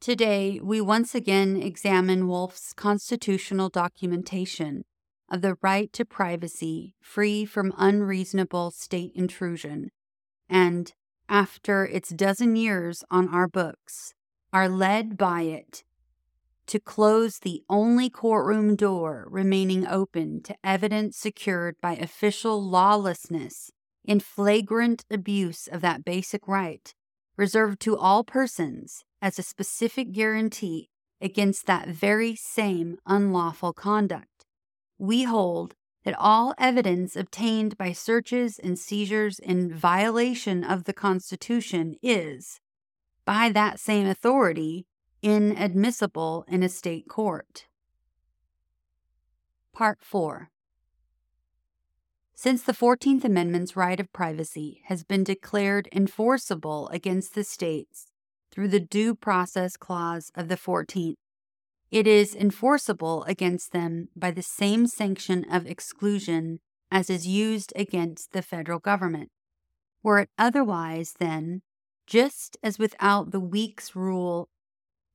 Today, 0.00 0.60
we 0.62 0.80
once 0.80 1.14
again 1.14 1.56
examine 1.56 2.28
Wolf's 2.28 2.72
constitutional 2.72 3.68
documentation 3.68 4.84
of 5.28 5.42
the 5.42 5.56
right 5.60 5.92
to 5.92 6.04
privacy 6.04 6.94
free 7.00 7.44
from 7.44 7.74
unreasonable 7.76 8.70
state 8.70 9.12
intrusion, 9.14 9.90
and, 10.48 10.92
after 11.28 11.84
its 11.84 12.10
dozen 12.10 12.56
years 12.56 13.04
on 13.10 13.28
our 13.28 13.48
books, 13.48 14.14
are 14.52 14.68
led 14.68 15.16
by 15.16 15.42
it 15.42 15.84
to 16.68 16.78
close 16.78 17.38
the 17.38 17.62
only 17.68 18.10
courtroom 18.10 18.76
door 18.76 19.26
remaining 19.30 19.86
open 19.86 20.42
to 20.42 20.54
evidence 20.62 21.16
secured 21.16 21.76
by 21.80 21.96
official 21.96 22.62
lawlessness 22.62 23.70
in 24.04 24.20
flagrant 24.20 25.04
abuse 25.10 25.66
of 25.66 25.80
that 25.80 26.04
basic 26.04 26.46
right, 26.46 26.94
reserved 27.36 27.80
to 27.80 27.96
all 27.96 28.22
persons 28.22 29.04
as 29.20 29.38
a 29.38 29.42
specific 29.42 30.12
guarantee 30.12 30.88
against 31.20 31.66
that 31.66 31.88
very 31.88 32.36
same 32.36 32.98
unlawful 33.06 33.72
conduct. 33.72 34.46
We 34.98 35.24
hold 35.24 35.74
that 36.04 36.14
all 36.18 36.54
evidence 36.58 37.16
obtained 37.16 37.76
by 37.76 37.92
searches 37.92 38.58
and 38.58 38.78
seizures 38.78 39.38
in 39.38 39.72
violation 39.72 40.64
of 40.64 40.84
the 40.84 40.92
Constitution 40.92 41.96
is, 42.02 42.60
by 43.24 43.50
that 43.50 43.78
same 43.78 44.06
authority, 44.06 44.86
inadmissible 45.22 46.44
in 46.48 46.62
a 46.62 46.68
state 46.68 47.08
court. 47.08 47.66
Part 49.74 49.98
4 50.02 50.50
Since 52.34 52.62
the 52.62 52.72
14th 52.72 53.24
Amendment's 53.24 53.76
right 53.76 54.00
of 54.00 54.12
privacy 54.12 54.82
has 54.86 55.04
been 55.04 55.24
declared 55.24 55.88
enforceable 55.92 56.88
against 56.88 57.34
the 57.34 57.44
states 57.44 58.06
through 58.50 58.68
the 58.68 58.80
Due 58.80 59.14
Process 59.14 59.76
Clause 59.76 60.32
of 60.34 60.48
the 60.48 60.56
14th, 60.56 61.16
it 61.90 62.06
is 62.06 62.34
enforceable 62.34 63.24
against 63.24 63.72
them 63.72 64.08
by 64.14 64.30
the 64.30 64.42
same 64.42 64.86
sanction 64.86 65.44
of 65.50 65.66
exclusion 65.66 66.60
as 66.90 67.10
is 67.10 67.26
used 67.26 67.72
against 67.76 68.32
the 68.32 68.42
federal 68.42 68.78
government. 68.78 69.30
Were 70.02 70.20
it 70.20 70.30
otherwise, 70.38 71.14
then, 71.18 71.62
just 72.06 72.56
as 72.62 72.78
without 72.78 73.30
the 73.30 73.40
Weeks 73.40 73.94
rule 73.94 74.48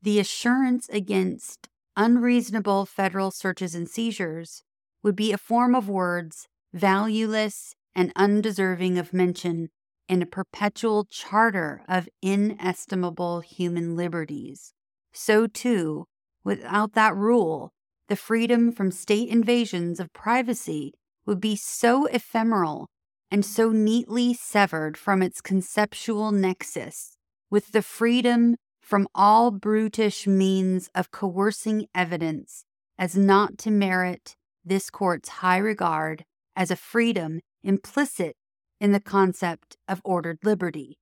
the 0.01 0.19
assurance 0.19 0.89
against 0.89 1.69
unreasonable 1.95 2.85
federal 2.85 3.31
searches 3.31 3.73
and 3.73 3.89
seizures 3.89 4.63
would 5.01 5.15
be 5.15 5.31
a 5.31 5.37
form 5.37 5.73
of 5.75 5.87
words 5.87 6.47
valueless 6.73 7.75
and 7.95 8.11
undeserving 8.15 8.97
of 8.97 9.13
mention 9.13 9.69
in 10.09 10.21
a 10.21 10.25
perpetual 10.25 11.05
charter 11.05 11.81
of 11.87 12.09
inestimable 12.21 13.39
human 13.39 13.95
liberties. 13.95 14.73
So, 15.13 15.47
too, 15.47 16.07
without 16.43 16.93
that 16.93 17.15
rule, 17.15 17.71
the 18.07 18.15
freedom 18.15 18.71
from 18.71 18.91
state 18.91 19.29
invasions 19.29 19.99
of 19.99 20.13
privacy 20.13 20.93
would 21.25 21.39
be 21.39 21.55
so 21.55 22.05
ephemeral 22.07 22.87
and 23.31 23.45
so 23.45 23.71
neatly 23.71 24.33
severed 24.33 24.97
from 24.97 25.21
its 25.21 25.41
conceptual 25.41 26.31
nexus 26.31 27.17
with 27.49 27.71
the 27.71 27.81
freedom 27.81 28.55
from 28.81 29.07
all 29.15 29.49
brutish 29.49 30.27
means 30.27 30.89
of 30.93 31.11
coercing 31.11 31.87
evidence 31.95 32.65
as 32.99 33.15
not 33.15 33.57
to 33.57 33.71
merit 33.71 34.35
this 34.65 34.89
court's 34.89 35.29
high 35.29 35.57
regard 35.57 36.25
as 36.55 36.69
a 36.69 36.75
freedom 36.75 37.39
implicit 37.63 38.35
in 38.79 38.91
the 38.91 38.99
concept 38.99 39.77
of 39.87 40.01
ordered 40.03 40.37
liberty. 40.43 40.97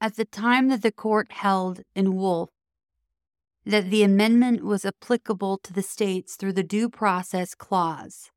At 0.00 0.16
the 0.16 0.24
time 0.24 0.68
that 0.68 0.82
the 0.82 0.92
court 0.92 1.32
held 1.32 1.82
in 1.94 2.14
Wolf 2.14 2.50
that 3.64 3.90
the 3.90 4.02
amendment 4.02 4.64
was 4.64 4.84
applicable 4.84 5.58
to 5.58 5.72
the 5.72 5.82
states 5.82 6.36
through 6.36 6.52
the 6.52 6.62
Due 6.62 6.88
Process 6.88 7.54
Clause, 7.54 8.30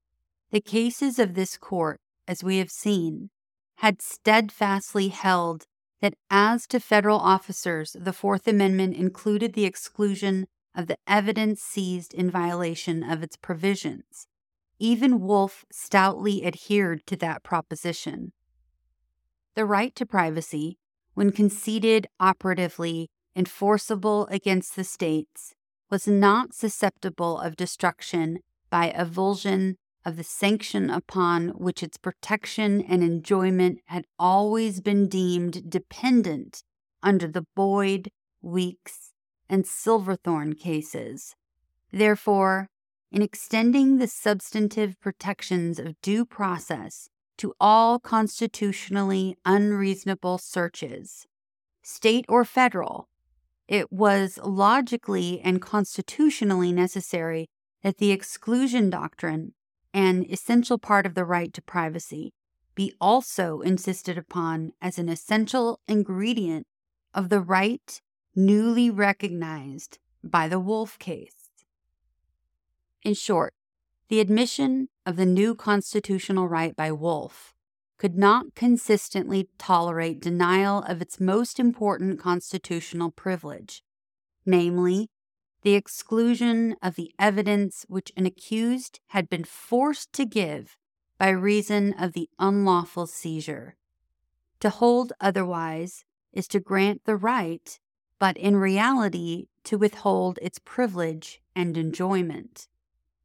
the 0.52 0.62
cases 0.62 1.18
of 1.20 1.34
this 1.34 1.58
court, 1.58 2.00
as 2.28 2.44
we 2.44 2.58
have 2.58 2.72
seen, 2.72 3.30
had 3.78 4.02
steadfastly 4.02 5.10
held 5.10 5.66
that 6.02 6.14
as 6.30 6.68
to 6.68 6.80
federal 6.80 7.20
officers, 7.20 7.96
the 8.00 8.14
Fourth 8.14 8.48
Amendment 8.48 8.96
included 8.96 9.54
the 9.54 9.66
exclusion 9.66 10.48
of 10.76 10.88
the 10.88 10.98
evidence 11.08 11.62
seized 11.62 12.14
in 12.14 12.30
violation 12.30 13.04
of 13.04 13.24
its 13.24 13.38
provisions. 13.38 14.28
Even 14.78 15.22
Wolf 15.22 15.66
stoutly 15.72 16.46
adhered 16.46 17.06
to 17.08 17.16
that 17.16 17.44
proposition. 17.44 18.34
The 19.56 19.66
right 19.66 19.96
to 19.96 20.06
privacy, 20.06 20.78
when 21.14 21.32
conceded 21.32 22.08
operatively 22.20 23.10
enforceable 23.36 24.28
against 24.28 24.76
the 24.76 24.84
states, 24.84 25.54
was 25.90 26.08
not 26.08 26.54
susceptible 26.54 27.40
of 27.40 27.56
destruction 27.56 28.40
by 28.70 28.92
avulsion 28.92 29.76
of 30.06 30.18
the 30.18 30.24
sanction 30.24 30.90
upon 30.90 31.50
which 31.50 31.82
its 31.82 31.98
protection 31.98 32.82
and 32.82 33.04
enjoyment 33.04 33.80
had 33.86 34.06
always 34.20 34.80
been 34.80 35.08
deemed 35.08 35.70
dependent 35.70 36.64
under 37.02 37.28
the 37.28 37.46
Boyd, 37.56 38.10
Weeks, 38.42 39.12
and 39.50 39.66
Silverthorne 39.66 40.54
cases. 40.54 41.36
Therefore, 41.92 42.70
in 43.12 43.22
extending 43.22 43.98
the 43.98 44.08
substantive 44.08 45.00
protections 45.00 45.80
of 45.80 46.00
due 46.02 46.26
process 46.26 47.10
to 47.38 47.54
all 47.60 48.00
constitutionally 48.00 49.38
unreasonable 49.46 50.38
searches, 50.38 51.26
state 51.82 52.26
or 52.28 52.46
federal, 52.46 53.08
it 53.68 53.92
was 53.92 54.40
logically 54.44 55.42
and 55.42 55.62
constitutionally 55.62 56.72
necessary 56.72 57.48
that 57.82 57.98
the 57.98 58.12
exclusion 58.12 58.90
doctrine, 58.90 59.54
an 59.94 60.26
essential 60.30 60.78
part 60.78 61.06
of 61.06 61.16
the 61.16 61.26
right 61.26 61.54
to 61.54 61.62
privacy, 61.62 62.34
be 62.76 62.94
also 63.00 63.62
insisted 63.62 64.18
upon 64.18 64.72
as 64.82 65.00
an 65.00 65.10
essential 65.10 65.80
ingredient 65.88 66.68
of 67.14 67.30
the 67.30 67.40
right 67.40 68.02
newly 68.36 68.90
recognized 68.90 69.98
by 70.24 70.48
the 70.48 70.60
Wolf 70.60 71.00
case. 71.00 71.50
In 73.04 73.14
short, 73.14 73.54
the 74.10 74.20
admission 74.20 74.90
of 75.06 75.16
the 75.16 75.26
new 75.26 75.56
constitutional 75.56 76.48
right 76.48 76.76
by 76.76 76.92
Wolf 76.92 77.55
could 77.98 78.18
not 78.18 78.56
consistently 78.56 79.50
tolerate 79.58 80.20
denial 80.20 80.84
of 80.84 81.02
its 81.02 81.20
most 81.20 81.60
important 81.60 82.20
constitutional 82.20 83.12
privilege, 83.12 83.84
namely, 84.46 85.10
the 85.62 85.74
exclusion 85.74 86.76
of 86.82 86.96
the 86.96 87.12
evidence 87.18 87.86
which 87.88 88.12
an 88.16 88.26
accused 88.26 89.00
had 89.08 89.30
been 89.30 89.44
forced 89.44 90.14
to 90.14 90.26
give 90.26 90.78
by 91.18 91.30
reason 91.30 91.94
of 91.94 92.14
the 92.14 92.30
unlawful 92.38 93.08
seizure. 93.08 93.76
To 94.60 94.70
hold 94.70 95.14
otherwise 95.20 96.06
is 96.34 96.48
to 96.50 96.60
grant 96.60 97.06
the 97.06 97.16
right, 97.16 97.80
but 98.20 98.38
in 98.38 98.58
reality 98.58 99.48
to 99.64 99.78
withhold 99.78 100.38
its 100.42 100.60
privilege 100.60 101.42
and 101.56 101.78
enjoyment. 101.78 102.68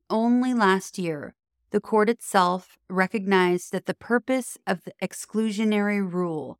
Only 0.09 0.55
last 0.55 0.99
year, 0.99 1.35
the 1.71 1.81
court 1.81 2.09
itself 2.09 2.79
recognized 2.89 3.73
that 3.73 3.87
the 3.87 3.95
purpose 3.95 4.59
of 4.67 4.85
the 4.85 4.93
exclusionary 5.03 6.01
rule 6.01 6.59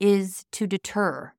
is 0.00 0.44
to 0.52 0.66
deter, 0.66 1.32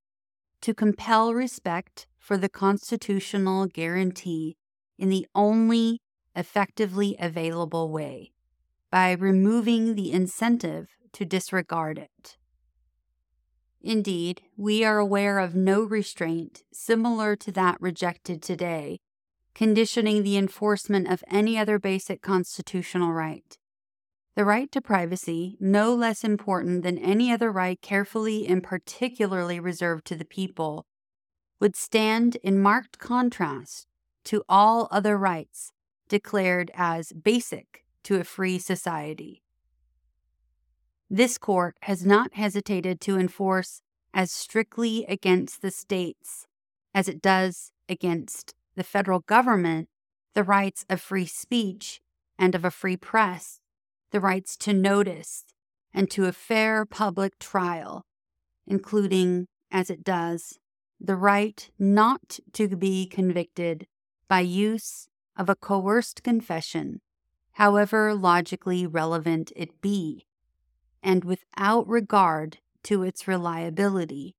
to 0.62 0.73
compel 0.73 1.34
respect 1.34 2.08
for 2.17 2.38
the 2.38 2.49
constitutional 2.49 3.65
guarantee 3.65 4.55
in 4.97 5.10
the 5.10 5.27
only 5.34 6.01
effectively 6.36 7.15
available 7.19 7.89
way 7.89 8.32
by 8.91 9.12
removing 9.12 9.95
the 9.95 10.12
incentive 10.12 10.89
to 11.12 11.25
disregard 11.25 11.97
it. 11.97 12.38
Indeed, 13.82 14.41
we 14.58 14.84
are 14.84 14.97
aware 14.97 15.39
of 15.39 15.55
no 15.55 15.84
restraint 15.84 16.63
similar 16.71 17.36
to 17.38 17.51
that 17.53 17.79
rejected 17.79 18.41
today 18.41 18.99
conditioning 19.53 20.23
the 20.23 20.38
enforcement 20.38 21.07
of 21.07 21.23
any 21.27 21.57
other 21.57 21.79
basic 21.79 22.21
constitutional 22.21 23.13
right. 23.13 23.57
The 24.35 24.45
right 24.45 24.71
to 24.71 24.81
privacy, 24.81 25.57
no 25.59 25.93
less 25.93 26.23
important 26.23 26.83
than 26.83 26.97
any 26.97 27.31
other 27.31 27.51
right 27.51 27.81
carefully 27.81 28.47
and 28.47 28.63
particularly 28.63 29.59
reserved 29.59 30.05
to 30.05 30.15
the 30.15 30.25
people, 30.25 30.85
would 31.59 31.75
stand 31.75 32.38
in 32.38 32.62
marked 32.62 32.99
contrast 32.99 33.88
to 34.25 34.43
all 34.47 34.88
other 34.91 35.17
rights 35.17 35.71
declared 36.07 36.71
as 36.73 37.12
basic 37.12 37.83
to 38.03 38.19
a 38.19 38.23
free 38.23 38.59
society. 38.59 39.43
This 41.09 41.38
court 41.38 41.75
has 41.81 42.05
not 42.05 42.35
hesitated 42.35 43.01
to 43.01 43.17
enforce 43.17 43.81
as 44.13 44.31
strictly 44.31 45.05
against 45.05 45.62
the 45.62 45.71
states 45.71 46.47
as 46.93 47.07
it 47.07 47.21
does 47.21 47.71
against 47.88 48.53
the 48.79 48.83
federal 48.85 49.19
government 49.19 49.89
the 50.33 50.43
rights 50.43 50.85
of 50.89 51.01
free 51.01 51.25
speech 51.25 51.99
and 52.37 52.55
of 52.55 52.63
a 52.63 52.71
free 52.71 52.95
press, 52.95 53.59
the 54.11 54.21
rights 54.21 54.55
to 54.55 54.71
notice 54.71 55.43
and 55.93 56.09
to 56.09 56.23
a 56.25 56.31
fair 56.31 56.85
public 56.85 57.37
trial, 57.39 58.05
including, 58.65 59.47
as 59.69 59.89
it 59.89 60.01
does, 60.01 60.59
the 60.97 61.17
right 61.17 61.69
not 61.77 62.39
to 62.53 62.69
be 62.77 63.05
convicted 63.05 63.85
by 64.29 64.39
use 64.39 65.09
of 65.35 65.49
a 65.49 65.55
coerced 65.55 66.23
confession, 66.23 67.01
however 67.55 68.13
logically 68.13 68.87
relevant 68.87 69.51
it 69.57 69.81
be, 69.81 70.25
and 71.03 71.25
without 71.25 71.85
regard 71.85 72.59
to 72.83 73.03
its 73.03 73.27
reliability. 73.27 74.37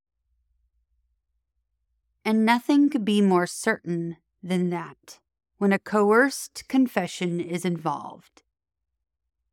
And 2.25 2.47
nothing 2.47 2.89
could 2.89 3.05
be 3.05 3.21
more 3.21 3.47
certain 3.47 4.17
than 4.43 4.71
that 4.71 5.21
when 5.61 5.75
a 5.75 5.79
coerced 5.79 6.67
confession 6.69 7.39
is 7.39 7.67
involved. 7.67 8.43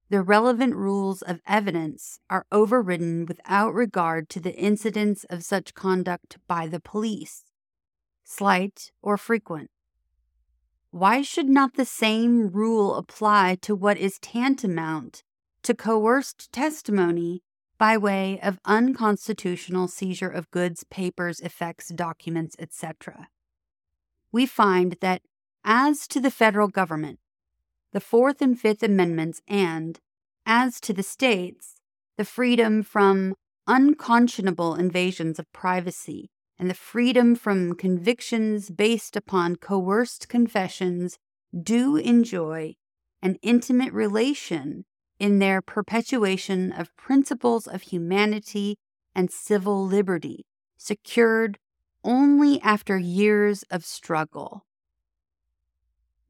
The 0.10 0.22
relevant 0.22 0.74
rules 0.74 1.22
of 1.22 1.42
evidence 1.46 2.22
are 2.30 2.46
overridden 2.50 3.26
without 3.26 3.74
regard 3.74 4.30
to 4.30 4.40
the 4.40 4.56
incidence 4.56 5.26
of 5.26 5.44
such 5.44 5.74
conduct 5.74 6.38
by 6.48 6.66
the 6.66 6.80
police, 6.80 7.44
slight 8.24 8.94
or 9.02 9.18
frequent. 9.18 9.70
Why 10.92 11.22
should 11.24 11.50
not 11.50 11.74
the 11.74 11.84
same 11.84 12.48
rule 12.48 12.96
apply 12.96 13.58
to 13.64 13.76
what 13.76 13.98
is 13.98 14.18
tantamount 14.20 15.24
to 15.64 15.76
coerced 15.76 16.54
testimony 16.54 17.44
by 17.78 17.98
way 17.98 18.40
of 18.40 18.62
unconstitutional 18.64 19.90
seizure 19.90 20.30
of 20.30 20.50
goods, 20.52 20.86
papers, 20.86 21.42
effects, 21.42 21.90
documents, 21.90 22.56
etc.? 22.60 23.28
We 24.32 24.46
find 24.46 24.98
that 25.02 25.22
as 25.64 26.08
to 26.08 26.20
the 26.20 26.32
federal 26.32 26.68
government, 26.68 27.20
the 27.94 28.00
Fourth 28.00 28.42
and 28.42 28.60
Fifth 28.60 28.84
Amendments, 28.84 29.42
and 29.48 30.00
as 30.46 30.80
to 30.82 30.94
the 30.94 31.04
states, 31.04 31.76
the 32.18 32.26
freedom 32.26 32.84
from 32.84 33.36
unconscionable 33.68 34.76
invasions 34.76 35.40
of 35.40 35.52
privacy 35.52 36.30
and 36.58 36.70
the 36.70 36.74
freedom 36.76 37.36
from 37.36 37.76
convictions 37.76 38.70
based 38.70 39.16
upon 39.16 39.56
coerced 39.58 40.28
confessions 40.28 41.18
do 41.64 41.98
enjoy 41.98 42.74
an 43.22 43.38
intimate 43.42 43.94
relation 43.94 44.86
in 45.20 45.40
their 45.40 45.62
perpetuation 45.62 46.72
of 46.72 46.96
principles 46.96 47.68
of 47.68 47.84
humanity 47.84 48.78
and 49.16 49.32
civil 49.32 49.86
liberty 49.86 50.46
secured 50.78 51.58
only 52.08 52.60
after 52.62 52.98
years 52.98 53.64
of 53.70 53.84
struggle. 53.84 54.66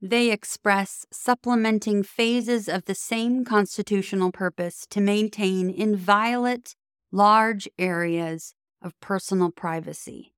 They 0.02 0.32
express 0.32 1.06
supplementing 1.12 2.02
phases 2.02 2.68
of 2.68 2.86
the 2.86 2.96
same 2.96 3.46
constitutional 3.46 4.32
purpose 4.32 4.88
to 4.90 5.00
maintain 5.00 5.70
inviolate 5.70 6.76
large 7.12 7.70
areas 7.78 8.56
of 8.82 9.00
personal 9.00 9.52
privacy. 9.52 10.34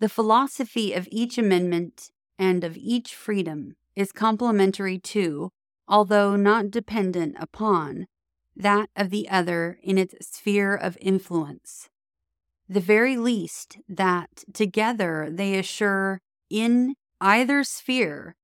The 0.00 0.08
philosophy 0.08 0.92
of 0.92 1.08
each 1.10 1.38
amendment 1.38 2.10
and 2.38 2.64
of 2.64 2.76
each 2.76 3.14
freedom 3.14 3.76
is 3.94 4.12
complementary 4.12 4.98
to, 4.98 5.50
although 5.88 6.34
not 6.34 6.70
dependent 6.70 7.36
upon, 7.38 8.06
that 8.56 8.90
of 8.96 9.10
the 9.10 9.28
other 9.28 9.78
in 9.82 9.98
its 9.98 10.14
sphere 10.26 10.74
of 10.74 10.98
influence 11.00 11.88
the 12.68 12.80
very 12.80 13.16
least 13.16 13.78
that 13.88 14.44
together 14.52 15.28
they 15.30 15.58
assure 15.58 16.20
in 16.50 16.94
either 17.20 17.64
sphere 17.64 18.36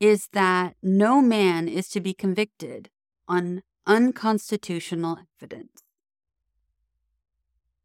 is 0.00 0.28
that 0.32 0.74
no 0.82 1.20
man 1.20 1.68
is 1.68 1.88
to 1.88 2.00
be 2.00 2.14
convicted 2.14 2.90
on 3.28 3.62
unconstitutional 3.86 5.18
evidence. 5.40 5.82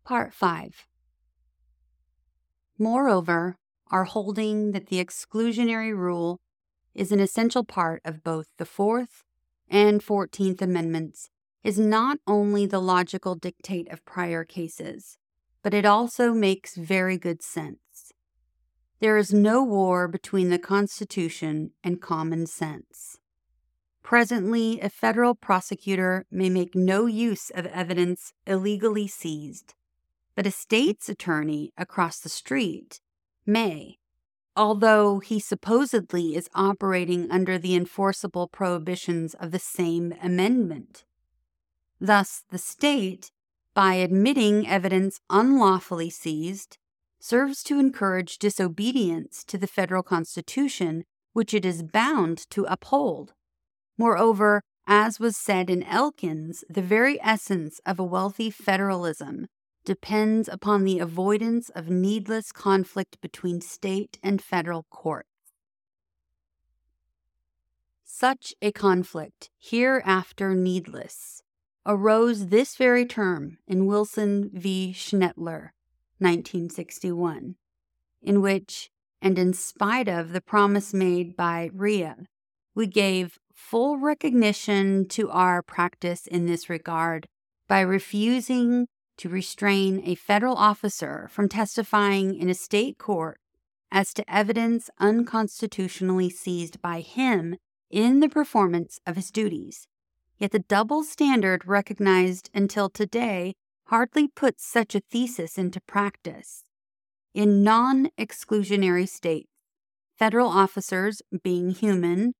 Part 0.03 0.33
5 0.33 0.87
Moreover, 2.77 3.57
our 3.91 4.05
holding 4.05 4.71
that 4.71 4.87
the 4.87 5.03
exclusionary 5.03 5.95
rule 5.95 6.39
is 6.95 7.11
an 7.11 7.19
essential 7.19 7.63
part 7.63 8.01
of 8.05 8.23
both 8.23 8.47
the 8.57 8.65
Fourth 8.65 9.23
and 9.69 10.01
Fourteenth 10.01 10.61
Amendments 10.61 11.29
is 11.63 11.77
not 11.77 12.17
only 12.25 12.65
the 12.65 12.79
logical 12.79 13.35
dictate 13.35 13.91
of 13.91 14.05
prior 14.05 14.43
cases, 14.43 15.18
but 15.63 15.73
it 15.73 15.85
also 15.85 16.33
makes 16.33 16.75
very 16.75 17.17
good 17.17 17.41
sense. 17.41 18.13
There 18.99 19.17
is 19.17 19.33
no 19.33 19.63
war 19.63 20.07
between 20.07 20.49
the 20.49 20.59
Constitution 20.59 21.71
and 21.83 22.01
common 22.01 22.45
sense. 22.47 23.17
Presently, 24.03 24.79
a 24.81 24.89
federal 24.89 25.35
prosecutor 25.35 26.25
may 26.31 26.49
make 26.49 26.75
no 26.75 27.05
use 27.05 27.49
of 27.51 27.65
evidence 27.67 28.33
illegally 28.47 29.07
seized, 29.07 29.75
but 30.35 30.47
a 30.47 30.51
state's 30.51 31.09
attorney 31.09 31.71
across 31.77 32.19
the 32.19 32.29
street 32.29 33.01
may, 33.45 33.97
although 34.55 35.19
he 35.19 35.39
supposedly 35.39 36.35
is 36.35 36.49
operating 36.55 37.29
under 37.29 37.57
the 37.57 37.75
enforceable 37.75 38.47
prohibitions 38.47 39.33
of 39.35 39.51
the 39.51 39.59
same 39.59 40.13
amendment. 40.21 41.05
Thus, 42.01 42.43
the 42.49 42.57
state, 42.57 43.31
by 43.79 43.93
admitting 43.93 44.67
evidence 44.67 45.21
unlawfully 45.29 46.09
seized, 46.09 46.77
serves 47.17 47.63
to 47.63 47.79
encourage 47.79 48.37
disobedience 48.37 49.41
to 49.45 49.57
the 49.57 49.67
federal 49.67 50.03
constitution, 50.03 51.05
which 51.31 51.53
it 51.53 51.63
is 51.63 51.81
bound 51.81 52.39
to 52.49 52.65
uphold. 52.65 53.31
Moreover, 53.97 54.63
as 54.85 55.17
was 55.17 55.37
said 55.37 55.69
in 55.69 55.81
Elkins, 55.83 56.65
the 56.69 56.81
very 56.81 57.21
essence 57.21 57.79
of 57.85 57.99
a 57.99 58.03
wealthy 58.03 58.49
federalism 58.49 59.47
depends 59.85 60.49
upon 60.49 60.83
the 60.83 60.99
avoidance 60.99 61.69
of 61.69 61.89
needless 61.89 62.51
conflict 62.51 63.21
between 63.21 63.61
state 63.61 64.19
and 64.21 64.41
federal 64.41 64.87
courts. 64.89 65.29
Such 68.03 68.53
a 68.61 68.73
conflict, 68.73 69.49
hereafter 69.57 70.53
needless, 70.53 71.43
arose 71.89 72.47
this 72.47 72.75
very 72.75 73.03
term 73.03 73.57
in 73.67 73.87
Wilson 73.87 74.51
v. 74.53 74.93
Schnettler, 74.95 75.71
1961, 76.19 77.55
in 78.21 78.41
which, 78.41 78.91
and 79.23 79.39
in 79.39 79.53
spite 79.53 80.07
of 80.07 80.31
the 80.31 80.39
promise 80.39 80.93
made 80.93 81.35
by 81.35 81.71
Rea, 81.73 82.13
we 82.75 82.85
gave 82.85 83.39
full 83.51 83.97
recognition 83.97 85.07
to 85.07 85.31
our 85.31 85.63
practice 85.63 86.27
in 86.27 86.45
this 86.45 86.69
regard 86.69 87.25
by 87.67 87.79
refusing 87.79 88.87
to 89.17 89.27
restrain 89.27 90.03
a 90.05 90.13
federal 90.13 90.55
officer 90.55 91.27
from 91.31 91.49
testifying 91.49 92.35
in 92.35 92.49
a 92.49 92.53
state 92.53 92.99
court 92.99 93.39
as 93.91 94.13
to 94.13 94.31
evidence 94.31 94.91
unconstitutionally 94.99 96.29
seized 96.29 96.79
by 96.83 97.01
him 97.01 97.55
in 97.89 98.19
the 98.19 98.29
performance 98.29 98.99
of 99.07 99.15
his 99.15 99.31
duties. 99.31 99.87
Yet 100.39 100.51
the 100.51 100.59
double 100.59 101.03
standard 101.03 101.67
recognized 101.67 102.49
until 102.53 102.89
today 102.89 103.55
hardly 103.87 104.29
puts 104.29 104.65
such 104.65 104.95
a 104.95 105.01
thesis 105.01 105.57
into 105.57 105.81
practice. 105.81 106.63
In 107.33 107.61
non 107.63 108.09
exclusionary 108.17 109.07
states, 109.07 109.49
federal 110.17 110.47
officers, 110.47 111.21
being 111.43 111.71
human, 111.71 112.33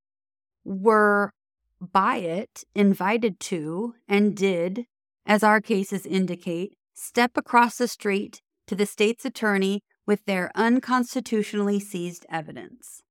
were 0.64 1.34
by 1.82 2.18
it 2.18 2.64
invited 2.74 3.40
to 3.40 3.96
and 4.08 4.36
did, 4.36 4.86
as 5.26 5.44
our 5.44 5.62
cases 5.62 6.06
indicate, 6.06 6.74
step 6.94 7.32
across 7.36 7.78
the 7.78 7.88
street 7.88 8.42
to 8.68 8.76
the 8.76 8.86
state's 8.86 9.26
attorney 9.26 9.82
with 10.06 10.26
their 10.26 10.52
unconstitutionally 10.56 11.80
seized 11.80 12.26
evidence. 12.30 13.02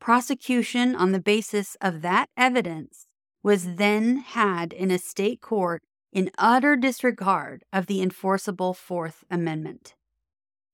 Prosecution 0.00 0.94
on 0.94 1.12
the 1.12 1.20
basis 1.20 1.76
of 1.80 2.02
that 2.02 2.28
evidence 2.36 3.06
was 3.44 3.76
then 3.76 4.16
had 4.16 4.72
in 4.72 4.90
a 4.90 4.98
state 4.98 5.42
court 5.42 5.82
in 6.12 6.30
utter 6.38 6.76
disregard 6.76 7.62
of 7.72 7.86
the 7.86 8.00
enforceable 8.00 8.72
Fourth 8.72 9.22
Amendment. 9.30 9.94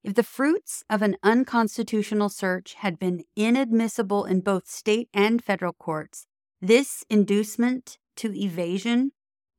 If 0.04 0.14
the 0.14 0.22
fruits 0.22 0.84
of 0.88 1.02
an 1.02 1.16
unconstitutional 1.22 2.28
search 2.28 2.74
had 2.74 2.98
been 2.98 3.24
inadmissible 3.34 4.24
in 4.24 4.40
both 4.40 4.68
state 4.68 5.08
and 5.12 5.42
federal 5.42 5.72
courts, 5.72 6.26
this 6.62 7.04
inducement 7.10 7.98
to 8.16 8.32
evasion 8.32 9.12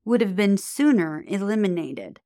would 0.06 0.21
have 0.21 0.36
been 0.36 0.58
sooner 0.58 1.24
eliminated. 1.28 2.21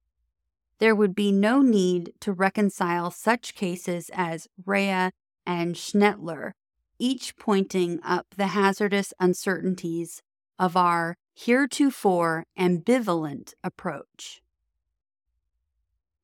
There 0.80 0.96
would 0.96 1.16
be 1.16 1.32
no 1.32 1.62
need 1.62 2.14
to 2.20 2.32
reconcile 2.32 3.10
such 3.10 3.56
cases 3.56 4.12
as 4.14 4.48
Rea 4.66 5.10
and 5.48 5.76
Schnettler, 5.76 6.52
each 7.00 7.38
pointing 7.38 8.00
up 8.04 8.28
the 8.38 8.48
hazardous 8.48 9.14
uncertainties 9.20 10.22
of 10.58 10.78
our 10.78 11.18
heretofore 11.34 12.46
ambivalent 12.58 13.54
approach. 13.64 14.42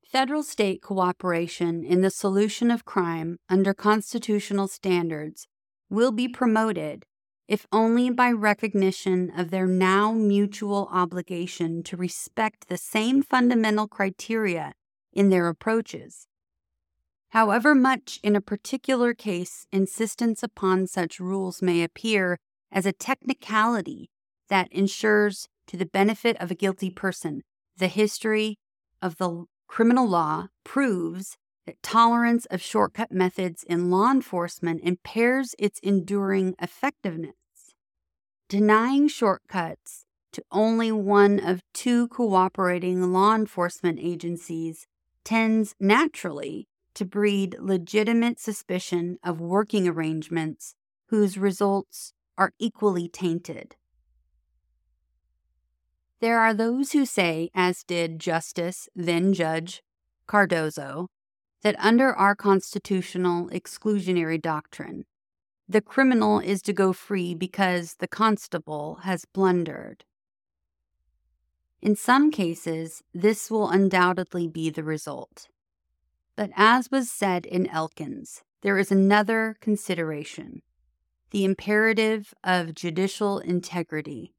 Federal 0.05 0.43
state 0.43 0.81
cooperation 0.81 1.83
in 1.83 2.01
the 2.01 2.09
solution 2.09 2.69
of 2.69 2.85
crime 2.85 3.37
under 3.49 3.73
constitutional 3.73 4.67
standards 4.67 5.47
will 5.89 6.11
be 6.11 6.27
promoted 6.27 7.05
if 7.47 7.67
only 7.71 8.09
by 8.09 8.31
recognition 8.31 9.31
of 9.37 9.51
their 9.51 9.67
now 9.67 10.13
mutual 10.13 10.87
obligation 10.91 11.83
to 11.83 11.97
respect 11.97 12.67
the 12.67 12.77
same 12.77 13.21
fundamental 13.21 13.87
criteria 13.87 14.73
in 15.11 15.29
their 15.29 15.49
approaches. 15.49 16.27
However 17.29 17.75
much 17.75 18.19
in 18.23 18.35
a 18.35 18.41
particular 18.41 19.13
case 19.13 19.67
insistence 19.71 20.43
upon 20.43 20.87
such 20.87 21.19
rules 21.19 21.61
may 21.61 21.83
appear 21.83 22.37
as 22.71 22.85
a 22.85 22.93
technicality 22.93 24.09
that 24.51 24.71
ensures, 24.71 25.47
to 25.65 25.77
the 25.77 25.85
benefit 25.85 26.35
of 26.41 26.51
a 26.51 26.55
guilty 26.55 26.91
person, 26.91 27.41
the 27.77 27.87
history 27.87 28.59
of 29.01 29.17
the 29.17 29.45
criminal 29.67 30.07
law 30.07 30.47
proves 30.65 31.37
that 31.65 31.81
tolerance 31.81 32.45
of 32.47 32.61
shortcut 32.61 33.13
methods 33.13 33.63
in 33.63 33.89
law 33.89 34.11
enforcement 34.11 34.81
impairs 34.83 35.55
its 35.57 35.79
enduring 35.79 36.53
effectiveness. 36.61 37.33
Denying 38.49 39.07
shortcuts 39.07 40.03
to 40.33 40.43
only 40.51 40.91
one 40.91 41.39
of 41.39 41.63
two 41.73 42.09
cooperating 42.09 43.13
law 43.13 43.33
enforcement 43.33 43.99
agencies 44.01 44.85
tends 45.23 45.75
naturally 45.79 46.67
to 46.93 47.05
breed 47.05 47.55
legitimate 47.57 48.37
suspicion 48.37 49.17
of 49.23 49.39
working 49.39 49.87
arrangements 49.87 50.75
whose 51.07 51.37
results 51.37 52.11
are 52.37 52.51
equally 52.59 53.07
tainted. 53.07 53.75
There 56.21 56.39
are 56.39 56.53
those 56.53 56.91
who 56.91 57.05
say, 57.05 57.49
as 57.55 57.83
did 57.83 58.19
Justice, 58.19 58.87
then 58.95 59.33
Judge 59.33 59.81
Cardozo, 60.27 61.07
that 61.63 61.75
under 61.79 62.13
our 62.13 62.35
constitutional 62.35 63.49
exclusionary 63.49 64.39
doctrine, 64.39 65.05
the 65.67 65.81
criminal 65.81 66.39
is 66.39 66.61
to 66.63 66.73
go 66.73 66.93
free 66.93 67.33
because 67.33 67.95
the 67.95 68.07
constable 68.07 68.99
has 69.03 69.25
blundered. 69.25 70.03
In 71.81 71.95
some 71.95 72.29
cases, 72.29 73.01
this 73.13 73.49
will 73.49 73.69
undoubtedly 73.69 74.47
be 74.47 74.69
the 74.69 74.83
result. 74.83 75.47
But 76.35 76.51
as 76.55 76.91
was 76.91 77.11
said 77.11 77.47
in 77.47 77.65
Elkins, 77.67 78.43
there 78.61 78.77
is 78.77 78.91
another 78.91 79.57
consideration 79.59 80.61
the 81.31 81.45
imperative 81.45 82.33
of 82.43 82.75
judicial 82.75 83.39
integrity. 83.39 84.33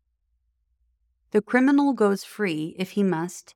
The 1.33 1.43
criminal 1.43 1.95
goes 1.95 2.25
free 2.25 2.77
if 2.79 2.91
he 2.91 3.03
must, 3.03 3.55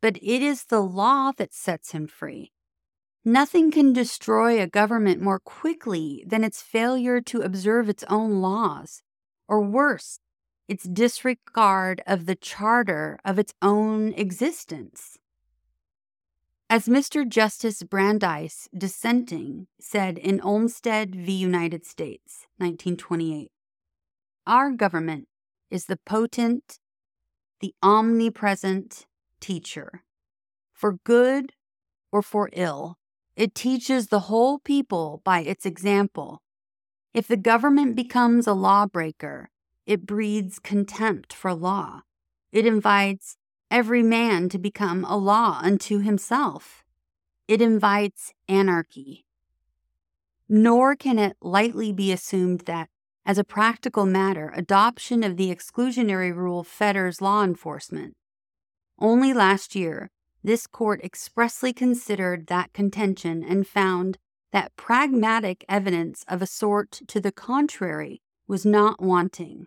but 0.00 0.16
it 0.16 0.42
is 0.42 0.64
the 0.64 0.80
law 0.80 1.32
that 1.36 1.52
sets 1.52 1.92
him 1.92 2.06
free. 2.06 2.52
Nothing 3.22 3.70
can 3.70 3.92
destroy 3.92 4.60
a 4.60 4.66
government 4.66 5.20
more 5.20 5.38
quickly 5.38 6.24
than 6.26 6.42
its 6.42 6.62
failure 6.62 7.20
to 7.20 7.42
observe 7.42 7.90
its 7.90 8.02
own 8.04 8.40
laws, 8.40 9.02
or 9.46 9.60
worse, 9.60 10.20
its 10.68 10.84
disregard 10.84 12.02
of 12.06 12.24
the 12.24 12.34
charter 12.34 13.18
of 13.26 13.38
its 13.38 13.52
own 13.60 14.14
existence. 14.14 15.18
As 16.70 16.86
Mr. 16.86 17.28
Justice 17.28 17.82
Brandeis, 17.82 18.68
dissenting, 18.76 19.66
said 19.78 20.16
in 20.16 20.40
Olmstead 20.40 21.14
v. 21.14 21.32
United 21.32 21.84
States, 21.84 22.46
1928, 22.56 23.50
our 24.46 24.70
government 24.70 25.28
is 25.70 25.86
the 25.86 25.98
potent 26.06 26.78
the 27.60 27.74
omnipresent 27.82 29.06
teacher. 29.40 30.04
For 30.72 30.92
good 31.04 31.52
or 32.12 32.22
for 32.22 32.50
ill, 32.52 32.98
it 33.36 33.54
teaches 33.54 34.08
the 34.08 34.20
whole 34.20 34.58
people 34.58 35.22
by 35.24 35.40
its 35.40 35.64
example. 35.66 36.42
If 37.14 37.26
the 37.26 37.36
government 37.36 37.96
becomes 37.96 38.46
a 38.46 38.52
lawbreaker, 38.52 39.50
it 39.86 40.06
breeds 40.06 40.58
contempt 40.58 41.32
for 41.32 41.54
law. 41.54 42.02
It 42.52 42.66
invites 42.66 43.36
every 43.70 44.02
man 44.02 44.48
to 44.50 44.58
become 44.58 45.04
a 45.04 45.16
law 45.16 45.60
unto 45.62 46.00
himself. 46.00 46.84
It 47.46 47.62
invites 47.62 48.32
anarchy. 48.48 49.24
Nor 50.48 50.96
can 50.96 51.18
it 51.18 51.36
lightly 51.40 51.92
be 51.92 52.12
assumed 52.12 52.60
that 52.60 52.88
as 53.28 53.36
a 53.36 53.44
practical 53.44 54.06
matter, 54.06 54.50
adoption 54.56 55.22
of 55.22 55.36
the 55.36 55.54
exclusionary 55.54 56.34
rule 56.34 56.64
fetters 56.64 57.20
law 57.20 57.44
enforcement. 57.44 58.16
Only 58.98 59.34
last 59.34 59.74
year, 59.74 60.10
this 60.42 60.66
court 60.66 61.04
expressly 61.04 61.74
considered 61.74 62.46
that 62.46 62.72
contention 62.72 63.44
and 63.44 63.68
found 63.68 64.16
that 64.50 64.74
pragmatic 64.76 65.62
evidence 65.68 66.24
of 66.26 66.40
a 66.40 66.46
sort 66.46 67.02
to 67.06 67.20
the 67.20 67.30
contrary 67.30 68.22
was 68.46 68.64
not 68.64 69.02
wanting. 69.02 69.66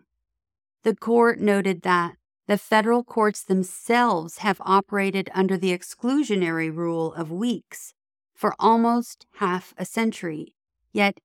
The 0.82 0.96
court 0.96 1.38
noted 1.38 1.82
that 1.82 2.16
the 2.48 2.58
federal 2.58 3.04
courts 3.04 3.44
themselves 3.44 4.38
have 4.38 4.60
operated 4.64 5.30
under 5.32 5.56
the 5.56 5.70
exclusionary 5.70 6.74
rule 6.74 7.14
of 7.14 7.30
Weeks 7.30 7.94
for 8.34 8.56
almost 8.58 9.26
half 9.36 9.72
a 9.78 9.84
century, 9.84 10.56
yet 10.92 11.20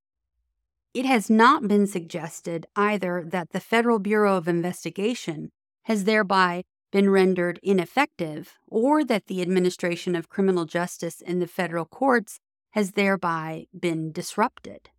It 0.98 1.06
has 1.06 1.30
not 1.30 1.68
been 1.68 1.86
suggested 1.86 2.66
either 2.76 3.24
that 3.24 3.52
the 3.52 3.60
Federal 3.60 4.00
Bureau 4.00 4.36
of 4.36 4.48
Investigation 4.48 5.52
has 5.84 6.06
thereby 6.06 6.64
been 6.92 7.12
rendered 7.12 7.60
ineffective 7.62 8.56
or 8.66 9.04
that 9.06 9.28
the 9.28 9.44
administration 9.44 10.16
of 10.16 10.28
criminal 10.28 10.66
justice 10.66 11.22
in 11.22 11.38
the 11.38 11.46
federal 11.46 11.86
courts 11.86 12.40
has 12.72 12.94
thereby 12.94 13.68
been 13.80 14.12
disrupted. 14.12 14.90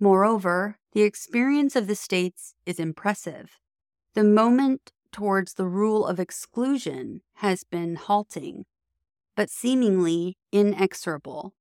Moreover, 0.00 0.78
the 0.92 1.02
experience 1.02 1.76
of 1.76 1.86
the 1.86 1.96
states 1.96 2.54
is 2.64 2.80
impressive. 2.80 3.60
The 4.14 4.24
moment 4.24 4.90
towards 5.12 5.52
the 5.52 5.66
rule 5.66 6.06
of 6.06 6.18
exclusion 6.18 7.20
has 7.44 7.62
been 7.62 7.96
halting, 7.96 8.64
but 9.34 9.50
seemingly 9.50 10.38
inexorable. 10.50 11.52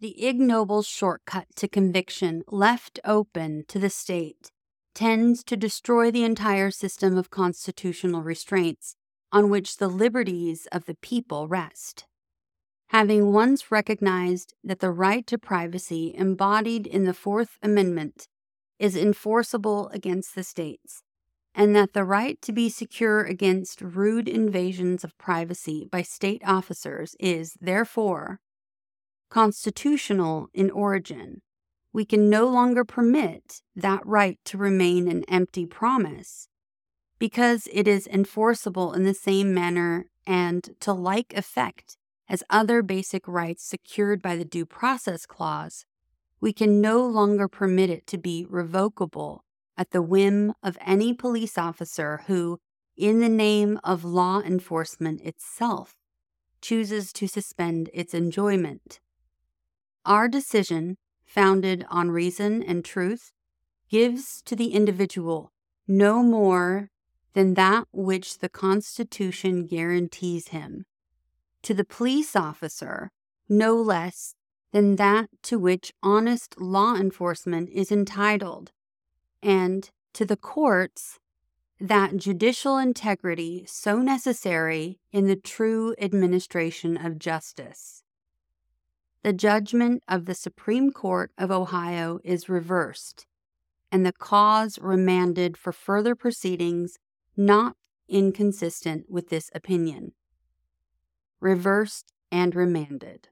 The 0.00 0.26
ignoble 0.26 0.82
shortcut 0.82 1.48
to 1.56 1.68
conviction 1.68 2.42
left 2.48 2.98
open 3.04 3.64
to 3.68 3.78
the 3.78 3.90
state 3.90 4.50
tends 4.94 5.44
to 5.44 5.58
destroy 5.58 6.10
the 6.10 6.24
entire 6.24 6.70
system 6.70 7.18
of 7.18 7.28
constitutional 7.28 8.22
restraints 8.22 8.96
on 9.30 9.50
which 9.50 9.76
the 9.76 9.88
liberties 9.88 10.66
of 10.72 10.86
the 10.86 10.96
people 11.02 11.48
rest. 11.48 12.06
Having 12.88 13.34
once 13.34 13.70
recognized 13.70 14.54
that 14.64 14.80
the 14.80 14.90
right 14.90 15.26
to 15.26 15.36
privacy 15.36 16.14
embodied 16.16 16.86
in 16.86 17.04
the 17.04 17.12
Fourth 17.12 17.58
Amendment 17.62 18.26
is 18.78 18.96
enforceable 18.96 19.88
against 19.88 20.34
the 20.34 20.42
states, 20.42 21.02
and 21.54 21.76
that 21.76 21.92
the 21.92 22.04
right 22.04 22.40
to 22.40 22.52
be 22.52 22.70
secure 22.70 23.22
against 23.22 23.82
rude 23.82 24.28
invasions 24.28 25.04
of 25.04 25.18
privacy 25.18 25.86
by 25.92 26.00
state 26.00 26.40
officers 26.46 27.14
is, 27.20 27.58
therefore, 27.60 28.40
constitutional 29.30 30.48
in 30.52 30.70
origin, 30.70 31.40
we 31.92 32.04
can 32.04 32.28
no 32.28 32.46
longer 32.46 32.84
permit 32.84 33.62
that 33.74 34.04
right 34.06 34.38
to 34.44 34.58
remain 34.58 35.08
an 35.08 35.24
empty 35.28 35.66
promise 35.66 36.48
because 37.18 37.68
it 37.72 37.86
is 37.86 38.06
enforceable 38.06 38.92
in 38.92 39.04
the 39.04 39.14
same 39.14 39.54
manner 39.54 40.06
and 40.26 40.70
to 40.80 40.92
like 40.92 41.32
effect 41.34 41.96
as 42.28 42.44
other 42.48 42.80
basic 42.80 43.26
rights 43.26 43.64
secured 43.64 44.22
by 44.22 44.36
the 44.36 44.44
Due 44.44 44.64
Process 44.64 45.26
Clause, 45.26 45.84
we 46.40 46.52
can 46.52 46.80
no 46.80 47.04
longer 47.04 47.48
permit 47.48 47.90
it 47.90 48.06
to 48.06 48.16
be 48.16 48.46
revocable 48.48 49.44
at 49.76 49.90
the 49.90 50.00
whim 50.00 50.54
of 50.62 50.78
any 50.86 51.12
police 51.12 51.58
officer 51.58 52.22
who, 52.26 52.58
in 52.96 53.18
the 53.18 53.28
name 53.28 53.80
of 53.82 54.04
law 54.04 54.40
enforcement 54.40 55.20
itself, 55.22 55.96
chooses 56.62 57.12
to 57.14 57.26
suspend 57.26 57.90
its 57.92 58.14
enjoyment. 58.14 59.00
Our 60.04 60.28
decision, 60.28 60.96
founded 61.24 61.84
on 61.90 62.10
reason 62.10 62.62
and 62.62 62.84
truth, 62.84 63.32
gives 63.88 64.40
to 64.42 64.56
the 64.56 64.72
individual 64.72 65.52
no 65.86 66.22
more 66.22 66.90
than 67.34 67.54
that 67.54 67.86
which 67.92 68.38
the 68.38 68.48
Constitution 68.48 69.66
guarantees 69.66 70.48
him, 70.48 70.86
to 71.62 71.74
the 71.74 71.84
police 71.84 72.34
officer 72.34 73.10
no 73.48 73.74
less 73.74 74.34
than 74.72 74.96
that 74.96 75.28
to 75.42 75.58
which 75.58 75.92
honest 76.02 76.60
law 76.60 76.94
enforcement 76.94 77.68
is 77.70 77.92
entitled, 77.92 78.72
and 79.42 79.90
to 80.12 80.24
the 80.24 80.36
courts 80.36 81.18
that 81.78 82.16
judicial 82.16 82.78
integrity 82.78 83.64
so 83.66 83.98
necessary 83.98 84.98
in 85.12 85.26
the 85.26 85.36
true 85.36 85.94
administration 86.00 86.96
of 86.96 87.18
justice 87.18 88.02
the 89.22 89.32
judgment 89.32 90.02
of 90.08 90.24
the 90.24 90.34
Supreme 90.34 90.90
Court 90.92 91.30
of 91.36 91.50
Ohio 91.50 92.20
is 92.24 92.48
reversed 92.48 93.26
and 93.92 94.06
the 94.06 94.12
cause 94.12 94.78
remanded 94.80 95.56
for 95.56 95.72
further 95.72 96.14
proceedings 96.14 96.98
not 97.36 97.76
inconsistent 98.08 99.06
with 99.08 99.28
this 99.28 99.50
opinion. 99.54 100.12
Reversed 101.40 102.12
and 102.30 102.54
remanded. 102.54 103.28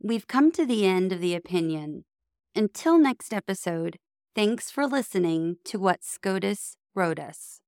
We've 0.00 0.26
come 0.26 0.52
to 0.52 0.64
the 0.64 0.86
end 0.86 1.12
of 1.12 1.20
the 1.20 1.34
opinion. 1.34 2.04
Until 2.54 2.98
next 2.98 3.32
episode, 3.32 3.98
thanks 4.34 4.70
for 4.70 4.86
listening 4.86 5.56
to 5.64 5.78
what 5.78 6.04
SCOTUS 6.04 6.76
wrote 6.94 7.18
us. 7.18 7.60